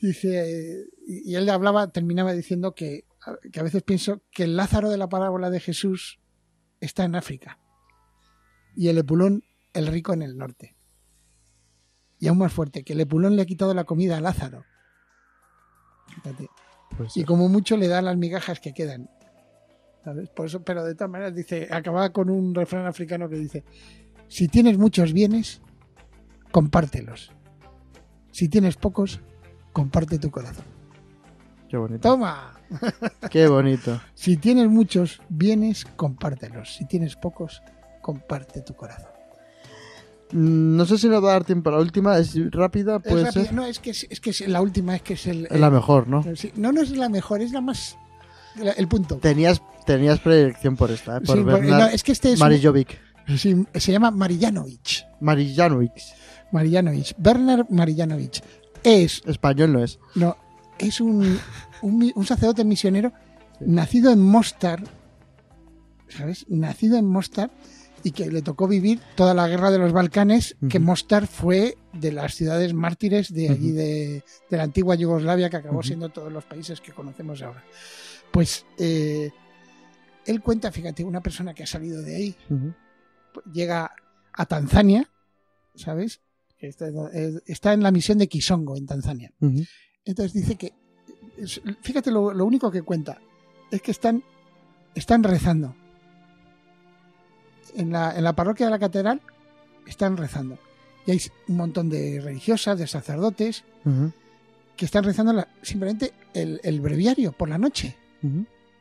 dice, 0.00 0.86
y, 1.06 1.34
él 1.34 1.48
hablaba, 1.48 1.90
terminaba 1.90 2.32
diciendo 2.32 2.74
que, 2.74 3.04
que 3.50 3.60
a 3.60 3.64
veces 3.64 3.82
pienso 3.82 4.22
que 4.30 4.44
el 4.44 4.56
Lázaro 4.56 4.90
de 4.90 4.98
la 4.98 5.08
parábola 5.08 5.50
de 5.50 5.60
Jesús 5.60 6.20
está 6.80 7.04
en 7.04 7.14
África 7.14 7.58
y 8.76 8.88
el 8.88 8.98
Epulón, 8.98 9.44
el 9.72 9.86
rico, 9.86 10.12
en 10.12 10.22
el 10.22 10.36
norte. 10.36 10.76
Y 12.22 12.28
aún 12.28 12.38
más 12.38 12.52
fuerte, 12.52 12.84
que 12.84 12.92
el 12.92 13.00
Epulón 13.00 13.34
le 13.34 13.42
ha 13.42 13.46
quitado 13.46 13.74
la 13.74 13.82
comida 13.82 14.16
a 14.16 14.20
Lázaro. 14.20 14.64
Pues 16.96 17.16
y 17.16 17.24
como 17.24 17.48
mucho 17.48 17.76
le 17.76 17.88
da 17.88 18.00
las 18.00 18.16
migajas 18.16 18.60
que 18.60 18.72
quedan. 18.72 19.10
Por 20.36 20.46
eso, 20.46 20.62
pero 20.62 20.84
de 20.84 20.94
todas 20.94 21.10
maneras 21.10 21.34
dice, 21.34 21.66
acaba 21.68 22.12
con 22.12 22.30
un 22.30 22.54
refrán 22.54 22.86
africano 22.86 23.28
que 23.28 23.34
dice, 23.34 23.64
si 24.28 24.46
tienes 24.46 24.78
muchos 24.78 25.12
bienes, 25.12 25.62
compártelos. 26.52 27.32
Si 28.30 28.48
tienes 28.48 28.76
pocos, 28.76 29.20
comparte 29.72 30.20
tu 30.20 30.30
corazón. 30.30 30.66
Qué 31.68 31.76
bonito. 31.76 32.08
Toma. 32.08 32.54
Qué 33.32 33.48
bonito. 33.48 34.00
si 34.14 34.36
tienes 34.36 34.68
muchos 34.68 35.20
bienes, 35.28 35.86
compártelos. 35.96 36.72
Si 36.72 36.86
tienes 36.86 37.16
pocos, 37.16 37.64
comparte 38.00 38.62
tu 38.62 38.74
corazón. 38.74 39.11
No 40.32 40.86
sé 40.86 40.96
si 40.96 41.08
nos 41.08 41.22
va 41.22 41.30
a 41.30 41.32
dar 41.34 41.44
tiempo 41.44 41.68
a 41.68 41.72
la 41.72 41.78
última, 41.78 42.16
es 42.18 42.34
rápida, 42.50 42.98
puede 42.98 43.30
ser. 43.30 43.52
No, 43.52 43.66
es 43.66 43.78
que, 43.78 43.90
es 43.90 44.20
que 44.20 44.48
la 44.48 44.62
última 44.62 44.96
es 44.96 45.02
que 45.02 45.14
es 45.14 45.26
el. 45.26 45.46
Es 45.50 45.60
la 45.60 45.70
mejor, 45.70 46.08
¿no? 46.08 46.24
no, 46.56 46.72
no 46.72 46.80
es 46.80 46.90
la 46.96 47.08
mejor, 47.08 47.42
es 47.42 47.52
la 47.52 47.60
más. 47.60 47.98
El 48.76 48.88
punto. 48.88 49.16
Tenías, 49.16 49.62
tenías 49.86 50.20
predilección 50.20 50.76
por 50.76 50.90
esta, 50.90 51.18
¿eh? 51.18 51.20
por 51.20 51.36
sí, 51.36 51.44
no, 51.44 51.86
es 51.86 52.02
que 52.02 52.12
este 52.12 52.32
es. 52.32 52.38
Marijovic. 52.38 52.98
Sí, 53.36 53.66
se 53.74 53.92
llama 53.92 54.10
Marillanovic. 54.10 55.06
Marillanovic. 55.20 55.92
Marillanovic. 56.50 57.14
Bernard 57.18 57.66
Marillanovic. 57.70 58.42
Es. 58.82 59.22
Español 59.26 59.72
no 59.72 59.84
es. 59.84 59.98
No, 60.14 60.36
es 60.78 61.00
un, 61.00 61.38
un, 61.82 62.12
un 62.14 62.26
sacerdote 62.26 62.64
misionero 62.64 63.12
nacido 63.60 64.10
en 64.10 64.20
Mostar. 64.20 64.82
¿Sabes? 66.08 66.46
Nacido 66.48 66.98
en 66.98 67.06
Mostar 67.06 67.50
y 68.04 68.10
que 68.12 68.30
le 68.30 68.42
tocó 68.42 68.66
vivir 68.68 69.00
toda 69.14 69.34
la 69.34 69.48
guerra 69.48 69.70
de 69.70 69.78
los 69.78 69.92
Balcanes, 69.92 70.56
que 70.68 70.78
Mostar 70.78 71.26
fue 71.26 71.76
de 71.92 72.12
las 72.12 72.34
ciudades 72.34 72.74
mártires 72.74 73.32
de 73.32 73.48
allí 73.48 73.70
de, 73.70 74.24
la 74.50 74.62
antigua 74.62 74.94
Yugoslavia, 74.94 75.50
que 75.50 75.56
acabó 75.56 75.82
siendo 75.82 76.08
todos 76.08 76.32
los 76.32 76.44
países 76.44 76.80
que 76.80 76.92
conocemos 76.92 77.42
ahora. 77.42 77.62
Pues 78.30 78.66
eh, 78.78 79.30
él 80.26 80.40
cuenta, 80.42 80.72
fíjate, 80.72 81.04
una 81.04 81.20
persona 81.20 81.54
que 81.54 81.62
ha 81.62 81.66
salido 81.66 82.02
de 82.02 82.16
ahí, 82.16 82.36
llega 83.52 83.92
a 84.32 84.46
Tanzania, 84.46 85.08
¿sabes? 85.74 86.20
Está, 86.58 87.72
en 87.72 87.82
la 87.82 87.90
misión 87.90 88.18
de 88.18 88.28
Kisongo, 88.28 88.76
en 88.76 88.86
Tanzania. 88.86 89.32
Entonces 90.04 90.32
dice 90.32 90.56
que, 90.56 90.72
fíjate, 91.82 92.10
lo, 92.10 92.32
lo, 92.32 92.44
único 92.44 92.70
que 92.70 92.82
cuenta 92.82 93.20
es 93.70 93.82
que 93.82 93.90
están, 93.90 94.22
están 94.94 95.22
rezando 95.22 95.76
en 97.74 97.92
la, 97.92 98.16
en 98.16 98.24
la 98.24 98.34
parroquia 98.34 98.66
de 98.66 98.72
la 98.72 98.78
catedral 98.78 99.20
están 99.86 100.16
rezando. 100.16 100.58
Y 101.06 101.10
hay 101.12 101.20
un 101.48 101.56
montón 101.56 101.88
de 101.88 102.20
religiosas, 102.20 102.78
de 102.78 102.86
sacerdotes, 102.86 103.64
que 104.76 104.84
están 104.84 105.04
rezando 105.04 105.44
simplemente 105.62 106.12
el, 106.34 106.80
breviario 106.80 107.32
por 107.32 107.48
la 107.48 107.58
noche. 107.58 107.96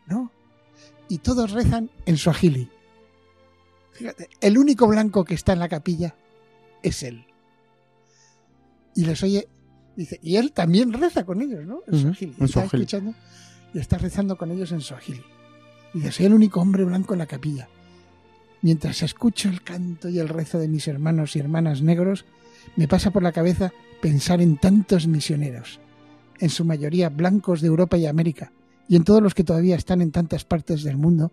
¿No? 0.08 0.32
Y 1.10 1.18
todos 1.20 1.52
rezan 1.52 1.90
en 2.06 2.18
suajili. 2.18 2.70
Fíjate, 3.92 4.30
el 4.40 4.58
único 4.58 4.88
blanco 4.88 5.26
que 5.26 5.34
está 5.34 5.54
en 5.54 5.60
la 5.60 5.68
capilla 5.68 6.16
es 6.84 7.04
él. 7.04 7.26
Y 8.96 9.06
les 9.06 9.22
oye, 9.24 9.48
dice, 9.96 10.20
y 10.22 10.38
él 10.38 10.52
también 10.54 10.94
reza 10.94 11.26
con 11.26 11.42
ellos, 11.42 11.66
¿no? 11.66 11.82
En 11.88 12.02
suajili. 12.02 12.36
Está 12.40 12.64
escuchando 12.64 13.14
y 13.74 13.80
está 13.80 13.98
rezando 13.98 14.38
con 14.38 14.52
ellos 14.52 14.72
en 14.72 14.82
suajili. 14.82 15.24
Y 15.94 16.00
dice, 16.00 16.12
soy 16.12 16.26
el 16.28 16.34
único 16.34 16.62
hombre 16.62 16.86
blanco 16.86 17.14
en 17.14 17.20
la 17.20 17.26
capilla. 17.26 17.68
Mientras 18.62 19.02
escucho 19.02 19.50
el 19.50 19.64
canto 19.64 20.10
y 20.10 20.20
el 20.20 20.30
rezo 20.30 20.60
de 20.60 20.68
mis 20.68 20.88
hermanos 20.88 21.36
y 21.36 21.40
hermanas 21.40 21.82
negros, 21.82 22.26
me 22.76 22.88
pasa 22.88 23.12
por 23.12 23.24
la 23.24 23.32
cabeza 23.32 23.74
pensar 24.02 24.42
en 24.42 24.58
tantos 24.58 25.08
misioneros, 25.08 25.80
en 26.40 26.50
su 26.50 26.64
mayoría 26.64 27.10
blancos 27.10 27.62
de 27.62 27.68
Europa 27.68 27.98
y 27.98 28.06
América, 28.06 28.52
y 28.88 28.96
en 28.96 29.04
todos 29.04 29.22
los 29.22 29.34
que 29.34 29.44
todavía 29.44 29.76
están 29.76 30.02
en 30.02 30.12
tantas 30.12 30.46
partes 30.46 30.84
del 30.84 30.98
mundo, 30.98 31.32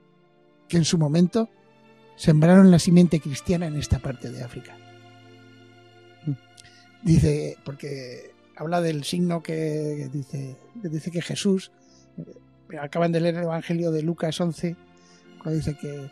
que 0.68 0.78
en 0.78 0.84
su 0.84 0.96
momento 0.96 1.50
sembraron 2.16 2.70
la 2.70 2.78
simiente 2.78 3.20
cristiana 3.20 3.66
en 3.66 3.76
esta 3.76 3.98
parte 3.98 4.30
de 4.30 4.42
África. 4.42 4.76
Dice, 7.02 7.56
porque 7.64 8.32
habla 8.56 8.80
del 8.80 9.04
signo 9.04 9.42
que 9.42 10.08
dice, 10.12 10.56
que 10.82 10.88
dice 10.88 11.10
que 11.10 11.22
Jesús, 11.22 11.70
eh, 12.16 12.78
acaban 12.78 13.12
de 13.12 13.20
leer 13.20 13.36
el 13.36 13.44
Evangelio 13.44 13.92
de 13.92 14.02
Lucas 14.02 14.40
11, 14.40 14.76
cuando 15.40 15.56
dice 15.56 15.76
que 15.76 16.10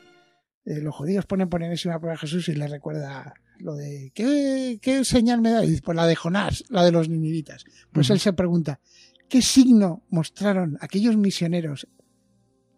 eh, 0.66 0.80
los 0.80 0.94
judíos 0.94 1.24
ponen 1.24 1.48
por 1.48 1.62
enésima 1.62 1.98
prueba 1.98 2.14
a 2.14 2.18
Jesús 2.18 2.48
y 2.48 2.54
le 2.54 2.68
recuerda 2.68 3.34
lo 3.58 3.74
de 3.74 4.12
¿qué, 4.14 5.04
señal 5.04 5.40
me 5.40 5.50
da? 5.50 5.62
pues 5.82 5.96
la 5.96 6.06
de 6.06 6.14
Jonás, 6.14 6.64
la 6.68 6.84
de 6.84 6.92
los 6.92 7.08
ninivitas. 7.08 7.64
Pues 7.92 8.10
él 8.10 8.20
se 8.20 8.34
pregunta, 8.34 8.80
¿Qué 9.28 9.42
signo 9.42 10.04
mostraron 10.08 10.78
aquellos 10.80 11.16
misioneros 11.16 11.88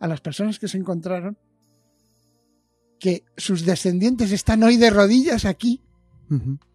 a 0.00 0.08
las 0.08 0.20
personas 0.20 0.58
que 0.58 0.68
se 0.68 0.78
encontraron? 0.78 1.36
Que 2.98 3.24
sus 3.36 3.64
descendientes 3.64 4.32
están 4.32 4.62
hoy 4.62 4.76
de 4.76 4.90
rodillas 4.90 5.44
aquí 5.44 5.82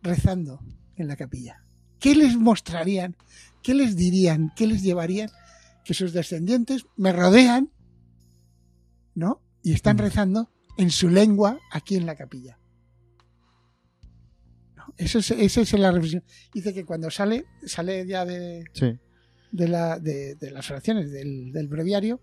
rezando 0.01 0.59
en 0.95 1.07
la 1.07 1.15
capilla. 1.15 1.65
¿Qué 1.99 2.15
les 2.15 2.37
mostrarían? 2.37 3.15
¿Qué 3.61 3.73
les 3.73 3.95
dirían? 3.95 4.51
¿Qué 4.55 4.67
les 4.67 4.83
llevarían? 4.83 5.29
Que 5.83 5.93
sus 5.93 6.13
descendientes 6.13 6.85
me 6.95 7.11
rodean, 7.11 7.71
¿no? 9.15 9.41
Y 9.63 9.73
están 9.73 9.97
rezando 9.97 10.51
en 10.77 10.89
su 10.89 11.09
lengua 11.09 11.59
aquí 11.71 11.95
en 11.95 12.05
la 12.05 12.15
capilla. 12.15 12.57
Eso 14.97 15.19
es, 15.19 15.31
esa 15.31 15.61
es 15.61 15.73
la 15.73 15.91
reflexión. 15.91 16.23
Dice 16.53 16.73
que 16.73 16.85
cuando 16.85 17.09
sale, 17.09 17.45
sale 17.65 18.05
ya 18.05 18.25
de, 18.25 18.63
de, 19.51 19.67
la, 19.67 19.99
de, 19.99 20.37
las 20.51 20.69
oraciones 20.69 21.11
del, 21.11 21.67
breviario, 21.67 22.19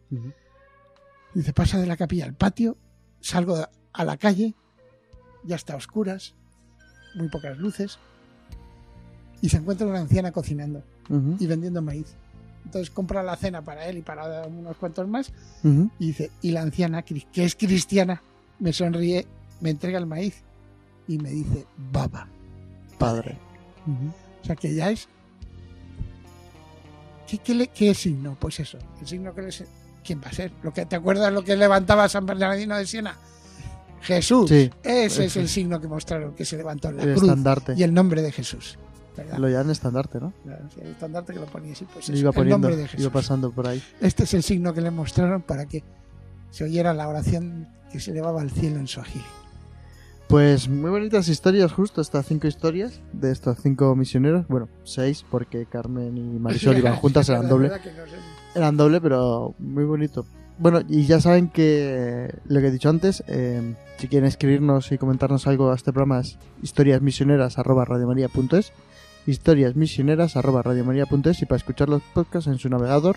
dice, 1.34 1.52
pasa 1.52 1.80
de 1.80 1.86
la 1.86 1.96
capilla 1.96 2.26
al 2.26 2.34
patio, 2.34 2.76
salgo 3.20 3.56
a 3.92 4.04
la 4.04 4.16
calle, 4.16 4.54
ya 5.44 5.56
está 5.56 5.74
a 5.74 5.76
oscuras, 5.76 6.34
muy 7.14 7.28
pocas 7.28 7.58
luces, 7.58 7.98
y 9.40 9.48
se 9.48 9.56
encuentra 9.56 9.86
una 9.86 10.00
anciana 10.00 10.32
cocinando 10.32 10.84
y 11.38 11.46
vendiendo 11.46 11.82
maíz. 11.82 12.14
Entonces 12.64 12.90
compra 12.90 13.22
la 13.22 13.36
cena 13.36 13.62
para 13.62 13.86
él 13.86 13.98
y 13.98 14.02
para 14.02 14.46
unos 14.46 14.76
cuantos 14.76 15.08
más, 15.08 15.32
y 15.64 16.06
dice, 16.06 16.30
y 16.40 16.52
la 16.52 16.62
anciana, 16.62 17.02
que 17.02 17.44
es 17.44 17.56
cristiana, 17.56 18.22
me 18.60 18.72
sonríe, 18.72 19.26
me 19.60 19.70
entrega 19.70 19.98
el 19.98 20.06
maíz 20.06 20.42
y 21.08 21.18
me 21.18 21.30
dice, 21.30 21.66
baba 21.92 22.28
padre. 23.00 23.36
O 24.42 24.44
sea 24.46 24.54
que 24.54 24.72
ya 24.74 24.90
es. 24.90 25.08
¿Qué, 27.26 27.68
qué, 27.74 27.94
signo? 27.94 28.36
Pues 28.38 28.60
eso, 28.60 28.78
el 29.00 29.06
signo 29.06 29.34
que 29.34 29.42
les. 29.42 29.64
¿Quién 30.04 30.20
va 30.20 30.28
a 30.28 30.32
ser? 30.32 30.52
¿Lo 30.62 30.72
que, 30.72 30.86
¿Te 30.86 30.96
acuerdas 30.96 31.32
lo 31.32 31.42
que 31.42 31.56
levantaba 31.56 32.08
San 32.08 32.26
Bernardino 32.26 32.76
de 32.76 32.86
Siena? 32.86 33.16
Jesús. 34.02 34.50
Ese 34.50 35.24
es 35.24 35.36
el 35.36 35.48
signo 35.48 35.80
que 35.80 35.88
mostraron 35.88 36.34
que 36.34 36.44
se 36.44 36.56
levantó 36.56 36.90
la 36.90 37.02
cruz 37.02 37.22
y 37.76 37.82
el 37.82 37.92
nombre 37.92 38.22
de 38.22 38.32
Jesús. 38.32 38.78
Lo 39.36 39.48
llaman 39.48 39.70
estandarte, 39.70 40.18
¿no? 40.18 40.32
el 40.80 40.92
estandarte 40.92 41.34
que 41.34 41.40
lo 41.40 41.46
ponía 41.46 41.72
así, 41.72 41.84
pues 41.92 42.08
iba 42.08 42.30
el 42.34 42.48
nombre 42.48 42.76
de 42.76 42.84
Jesús. 42.84 43.00
Iba 43.00 43.12
pasando 43.12 43.50
por 43.50 43.66
ahí. 43.66 43.82
Este 44.00 44.22
es 44.24 44.32
el 44.32 44.42
signo 44.42 44.72
que 44.72 44.80
le 44.80 44.90
mostraron 44.90 45.42
para 45.42 45.66
que 45.66 45.84
se 46.50 46.64
oyera 46.64 46.94
la 46.94 47.06
oración 47.08 47.68
que 47.90 48.00
se 48.00 48.12
elevaba 48.12 48.40
al 48.40 48.50
cielo 48.50 48.78
en 48.78 48.86
su 48.86 49.00
agil. 49.00 49.20
Pues 50.28 50.68
muy 50.68 50.90
bonitas 50.90 51.28
historias, 51.28 51.72
justo 51.72 52.00
estas 52.00 52.24
cinco 52.26 52.46
historias 52.46 53.00
de 53.12 53.32
estos 53.32 53.58
cinco 53.60 53.96
misioneros. 53.96 54.46
Bueno, 54.46 54.68
seis, 54.84 55.26
porque 55.28 55.66
Carmen 55.66 56.16
y 56.16 56.38
Marisol 56.38 56.78
iban 56.78 56.94
juntas, 56.96 57.28
eran 57.28 57.48
doble. 57.48 57.72
Eran 58.54 58.76
doble, 58.76 59.00
pero 59.00 59.56
muy 59.58 59.82
bonito. 59.84 60.24
Bueno, 60.58 60.82
y 60.88 61.06
ya 61.06 61.20
saben 61.20 61.48
que 61.48 62.32
lo 62.46 62.60
que 62.60 62.68
he 62.68 62.70
dicho 62.70 62.90
antes, 62.90 63.24
eh, 63.26 63.74
si 63.98 64.06
quieren 64.06 64.28
escribirnos 64.28 64.92
y 64.92 64.98
comentarnos 64.98 65.48
algo 65.48 65.72
a 65.72 65.74
este 65.74 65.92
programa 65.92 66.20
es 66.20 66.38
historiasmisioneras.radiomaria.es 66.62 68.72
historiasmisioneras.radiomaria.es 69.26 71.42
y 71.42 71.46
para 71.46 71.56
escuchar 71.56 71.88
los 71.88 72.02
podcasts 72.14 72.46
en 72.48 72.58
su 72.58 72.68
navegador 72.68 73.16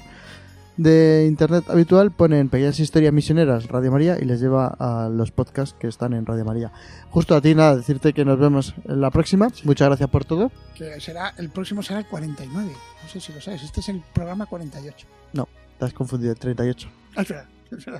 de 0.77 1.25
internet 1.27 1.65
habitual 1.69 2.12
ponen 2.12 2.49
Pequeñas 2.49 2.79
Historias 2.79 3.13
Misioneras 3.13 3.67
Radio 3.67 3.91
María 3.91 4.17
y 4.19 4.25
les 4.25 4.41
lleva 4.41 4.67
a 4.67 5.09
los 5.09 5.31
podcasts 5.31 5.75
que 5.79 5.88
están 5.88 6.13
en 6.13 6.25
Radio 6.25 6.45
María. 6.45 6.71
Justo 7.12 7.36
a 7.36 7.41
ti 7.41 7.53
nada, 7.53 7.75
decirte 7.75 8.13
que 8.13 8.25
nos 8.25 8.39
vemos 8.39 8.73
en 8.86 8.99
la 9.01 9.12
próxima. 9.12 9.49
Muchas 9.63 9.88
gracias 9.88 10.09
por 10.09 10.25
todo. 10.25 10.51
Que 10.75 10.99
será, 10.99 11.33
el 11.38 11.49
próximo 11.49 11.83
será 11.83 11.99
el 11.99 12.07
49. 12.07 12.71
No 13.03 13.09
sé 13.09 13.19
si 13.19 13.31
lo 13.33 13.41
sabes. 13.41 13.62
Este 13.63 13.81
es 13.81 13.89
el 13.89 14.01
programa 14.13 14.45
48. 14.47 15.07
No, 15.33 15.47
te 15.77 15.86
has 15.86 15.93
confundido, 15.93 16.31
el 16.31 16.39
38. 16.39 16.89
Ah, 17.15 17.23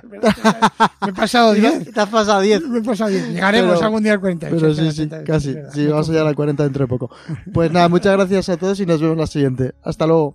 me 0.08 0.18
he 1.10 1.12
pasado 1.12 1.52
10. 1.54 1.92
Te 1.92 2.00
has 2.00 2.08
pasado 2.08 2.40
10. 2.40 2.68
Me 2.68 2.78
he 2.78 2.82
pasado 2.82 3.10
10. 3.10 3.28
Llegaremos 3.30 3.82
algún 3.82 4.02
día 4.02 4.12
al 4.12 4.20
48. 4.20 4.56
Pero 4.60 4.74
sí, 4.74 4.92
sí, 4.92 5.08
casi. 5.24 5.54
Sí, 5.72 5.86
vamos 5.86 6.08
a 6.08 6.12
llegar 6.12 6.26
al 6.26 6.34
40 6.34 6.62
dentro 6.62 6.84
de 6.84 6.88
poco. 6.88 7.10
Pues 7.52 7.70
nada, 7.72 7.88
muchas 7.88 8.12
gracias 8.14 8.48
a 8.48 8.56
todos 8.56 8.78
y 8.80 8.86
nos 8.86 9.00
vemos 9.00 9.16
la 9.16 9.26
siguiente. 9.26 9.74
Hasta 9.82 10.06
luego. 10.06 10.34